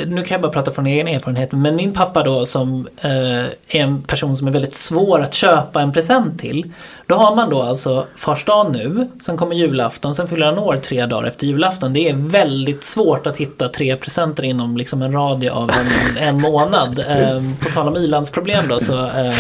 nu 0.07 0.23
kan 0.23 0.35
jag 0.35 0.41
bara 0.41 0.53
prata 0.53 0.71
från 0.71 0.87
egen 0.87 1.09
erfarenhet, 1.09 1.53
men 1.53 1.77
min 1.77 1.93
pappa 1.93 2.23
då 2.23 2.47
som 2.47 2.89
eh, 3.01 3.11
är 3.45 3.51
en 3.69 4.03
person 4.03 4.37
som 4.37 4.47
är 4.49 4.53
väldigt 4.53 4.75
svår 4.75 5.21
att 5.21 5.35
köpa 5.35 5.83
en 5.83 5.93
present 5.93 6.41
till. 6.41 6.71
Då 7.07 7.15
har 7.15 7.37
man 7.37 7.51
då 7.51 7.63
alltså 7.63 8.07
fars 8.17 8.45
dag 8.45 8.73
nu, 8.73 9.09
sen 9.21 9.37
kommer 9.37 9.57
julafton, 9.57 10.15
sen 10.15 10.29
fyller 10.29 10.47
han 10.47 10.59
år 10.59 10.77
tre 10.77 11.07
dagar 11.07 11.29
efter 11.29 11.47
julafton. 11.47 11.93
Det 11.93 12.09
är 12.09 12.15
väldigt 12.15 12.85
svårt 12.85 13.27
att 13.27 13.37
hitta 13.37 13.69
tre 13.69 13.97
presenter 13.97 14.45
inom 14.45 14.77
liksom 14.77 15.03
en 15.03 15.13
radie 15.13 15.53
av 15.53 15.71
en, 15.71 16.17
en 16.29 16.41
månad. 16.41 17.05
Eh, 17.15 17.43
på 17.61 17.69
tal 17.69 17.89
om 17.89 17.97
ilandsproblem 17.97 18.69
då 18.69 18.79
så... 18.81 18.93
Eh, 19.05 19.33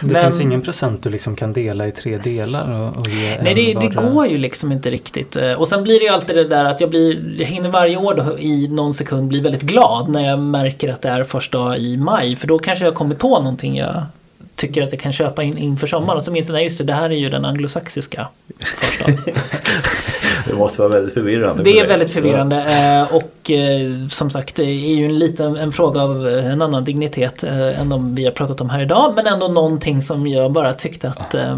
Det 0.00 0.12
men- 0.12 0.22
finns 0.22 0.40
ingen 0.40 0.62
present 0.62 1.02
du 1.02 1.10
liksom 1.10 1.36
kan 1.36 1.52
dela 1.52 1.86
i 1.86 1.92
tre 1.92 2.18
delar 2.18 2.80
och, 2.80 2.96
och 2.96 3.08
ge 3.08 3.38
Nej, 3.42 3.54
det, 3.54 3.74
det 3.80 3.88
går 3.88 4.26
ju 4.26 4.38
liksom 4.38 4.65
inte 4.72 4.90
riktigt. 4.90 5.36
Eh, 5.36 5.52
Och 5.52 5.68
sen 5.68 5.82
blir 5.82 5.98
det 5.98 6.04
ju 6.04 6.10
alltid 6.10 6.36
det 6.36 6.44
där 6.48 6.64
att 6.64 6.80
jag, 6.80 6.90
blir, 6.90 7.34
jag 7.38 7.46
hinner 7.46 7.70
varje 7.70 7.96
år 7.96 8.14
då 8.14 8.38
i 8.38 8.68
någon 8.68 8.94
sekund 8.94 9.28
bli 9.28 9.40
väldigt 9.40 9.62
glad 9.62 10.08
när 10.08 10.28
jag 10.28 10.38
märker 10.38 10.92
att 10.92 11.02
det 11.02 11.08
är 11.08 11.24
första 11.24 11.76
i 11.76 11.96
maj. 11.96 12.36
För 12.36 12.46
då 12.46 12.58
kanske 12.58 12.84
jag 12.84 12.94
kommit 12.94 13.18
på 13.18 13.28
någonting 13.38 13.76
jag 13.76 14.02
tycker 14.56 14.82
att 14.82 14.92
jag 14.92 15.00
kan 15.00 15.12
köpa 15.12 15.42
in 15.42 15.58
inför 15.58 15.86
sommaren. 15.86 16.16
Och 16.16 16.22
så 16.22 16.32
minns 16.32 16.48
jag, 16.48 16.54
nej 16.54 16.64
just 16.64 16.78
det, 16.78 16.84
det 16.84 16.92
här 16.92 17.10
är 17.10 17.16
ju 17.16 17.30
den 17.30 17.44
anglosaxiska 17.44 18.28
första. 18.64 19.12
Det 20.48 20.54
måste 20.54 20.80
vara 20.82 20.92
väldigt 20.92 21.14
förvirrande. 21.14 21.62
Det 21.62 21.70
är 21.70 21.78
dig. 21.78 21.86
väldigt 21.86 22.10
förvirrande 22.10 22.56
eh, 22.56 23.14
och 23.14 23.50
eh, 23.50 24.06
som 24.08 24.30
sagt 24.30 24.56
det 24.56 24.64
är 24.64 24.94
ju 24.94 25.06
en 25.06 25.18
liten 25.18 25.56
en 25.56 25.72
fråga 25.72 26.02
av 26.02 26.28
en 26.28 26.62
annan 26.62 26.84
dignitet 26.84 27.44
än 27.44 27.88
de 27.88 28.14
vi 28.14 28.24
har 28.24 28.32
pratat 28.32 28.60
om 28.60 28.70
här 28.70 28.80
idag 28.80 29.12
men 29.16 29.26
ändå 29.26 29.48
någonting 29.48 30.02
som 30.02 30.26
jag 30.26 30.52
bara 30.52 30.72
tyckte 30.72 31.08
att 31.08 31.34
eh, 31.34 31.56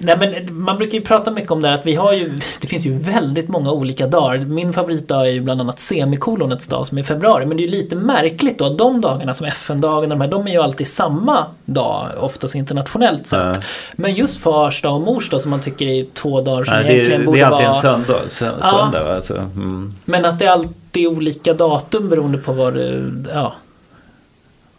Nej, 0.00 0.16
men 0.18 0.60
man 0.62 0.78
brukar 0.78 0.98
ju 0.98 1.04
prata 1.04 1.30
mycket 1.30 1.50
om 1.50 1.62
det 1.62 1.68
här 1.68 1.74
att 1.74 1.86
vi 1.86 1.94
har 1.94 2.12
ju, 2.12 2.38
det 2.60 2.66
finns 2.66 2.86
ju 2.86 2.98
väldigt 2.98 3.48
många 3.48 3.72
olika 3.72 4.06
dagar. 4.06 4.38
Min 4.38 4.72
favoritdag 4.72 5.26
är 5.26 5.30
ju 5.30 5.40
bland 5.40 5.60
annat 5.60 5.78
semikolonets 5.78 6.68
dag 6.68 6.86
som 6.86 6.98
är 6.98 7.02
i 7.02 7.04
februari. 7.04 7.46
Men 7.46 7.56
det 7.56 7.62
är 7.62 7.66
ju 7.68 7.70
lite 7.70 7.96
märkligt 7.96 8.58
då 8.58 8.64
att 8.64 8.78
de 8.78 9.00
dagarna 9.00 9.34
som 9.34 9.46
FN-dagen, 9.46 10.10
de, 10.10 10.20
här, 10.20 10.28
de 10.28 10.46
är 10.46 10.50
ju 10.52 10.62
alltid 10.62 10.88
samma 10.88 11.46
dag, 11.64 12.08
oftast 12.20 12.54
internationellt 12.54 13.26
sett. 13.26 13.40
Ja. 13.40 13.52
Men 13.96 14.14
just 14.14 14.38
fars 14.42 14.82
dag 14.82 14.94
och 14.94 15.00
mors 15.00 15.30
dag 15.30 15.40
som 15.40 15.50
man 15.50 15.60
tycker 15.60 15.86
är 15.86 16.06
två 16.14 16.40
dagar 16.40 16.64
som 16.64 16.76
Nej, 16.76 16.92
egentligen 16.94 17.24
borde 17.24 17.38
det 17.38 17.42
är 17.42 17.46
alltid 17.46 17.66
vara... 17.66 17.76
en 17.76 17.82
söndag. 17.82 18.20
sö- 18.28 18.52
Ja. 18.62 18.66
söndag 18.70 19.04
va? 19.04 19.14
alltså, 19.14 19.34
mm. 19.36 19.92
Men 20.04 20.24
att 20.24 20.38
det 20.38 20.44
är 20.44 20.50
alltid 20.50 21.06
olika 21.06 21.54
datum 21.54 22.08
beroende 22.08 22.38
på 22.38 22.52
vad 22.52 22.74
det... 22.74 23.10
Ja. 23.34 23.52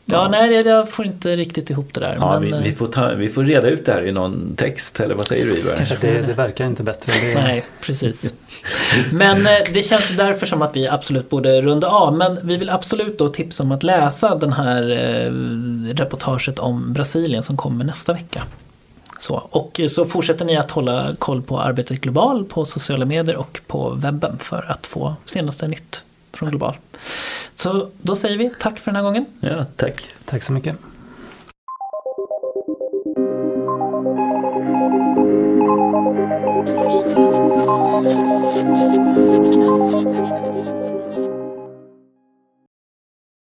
Ja, 0.09 0.23
Ja. 0.23 0.27
nej, 0.29 0.53
jag- 0.67 0.89
får 0.89 1.05
inte 1.05 1.35
riktigt 1.35 1.69
ihop 1.69 1.93
det 1.93 1.99
där. 1.99 2.15
Ja, 2.19 2.39
men, 2.39 2.41
vi, 2.41 2.63
vi, 2.63 2.69
eh, 2.69 2.75
får 2.75 2.87
ta, 2.87 3.13
vi 3.15 3.29
får 3.29 3.43
reda 3.43 3.69
ut 3.69 3.85
det 3.85 3.91
här 3.93 4.05
i 4.07 4.11
någon 4.11 4.53
text, 4.55 4.99
eller 4.99 5.15
vad 5.15 5.27
säger 5.27 5.45
du 5.45 5.57
Ivar? 5.57 5.75
Kanske. 5.75 5.95
Det, 6.01 6.21
det 6.21 6.33
verkar 6.33 6.65
inte 6.65 6.83
bättre. 6.83 7.11
Det, 7.27 7.33
Nej, 7.41 7.65
precis. 7.81 8.33
Men 9.11 9.45
eh, 9.45 9.51
det 9.73 9.83
känns 9.83 10.09
därför 10.17 10.45
som 10.45 10.61
att 10.61 10.75
vi 10.75 10.87
absolut 10.87 11.29
borde 11.29 11.61
runda 11.61 11.87
av. 11.87 12.13
Men 12.17 12.39
vi 12.43 12.57
vill 12.57 12.69
absolut 12.69 13.17
då 13.19 13.29
tipsa 13.29 13.63
om 13.63 13.71
att 13.71 13.83
läsa 13.83 14.35
den 14.35 14.53
här 14.53 14.89
eh, 14.91 15.31
reportaget 15.95 16.59
om 16.59 16.93
Brasilien 16.93 17.43
som 17.43 17.57
kommer 17.57 17.85
nästa 17.85 18.13
vecka. 18.13 18.43
Så, 19.19 19.35
och 19.49 19.81
så 19.89 20.05
fortsätter 20.05 20.45
ni 20.45 20.57
att 20.57 20.71
hålla 20.71 21.15
koll 21.19 21.41
på 21.41 21.59
Arbetet 21.59 22.01
Global 22.01 22.45
på 22.45 22.65
sociala 22.65 23.05
medier 23.05 23.35
och 23.35 23.59
på 23.67 23.89
webben 23.89 24.37
för 24.39 24.65
att 24.69 24.87
få 24.87 25.15
senaste 25.25 25.67
nytt 25.67 26.03
från 26.33 26.49
Global. 26.49 26.75
Så 27.57 27.89
då 28.01 28.15
säger 28.15 28.37
vi 28.37 28.51
tack 28.59 28.79
för 28.79 28.91
den 28.91 28.95
här 28.95 29.03
gången. 29.03 29.25
Ja, 29.39 29.65
tack. 29.75 30.09
Tack 30.25 30.43
så 30.43 30.53
mycket. 30.53 30.75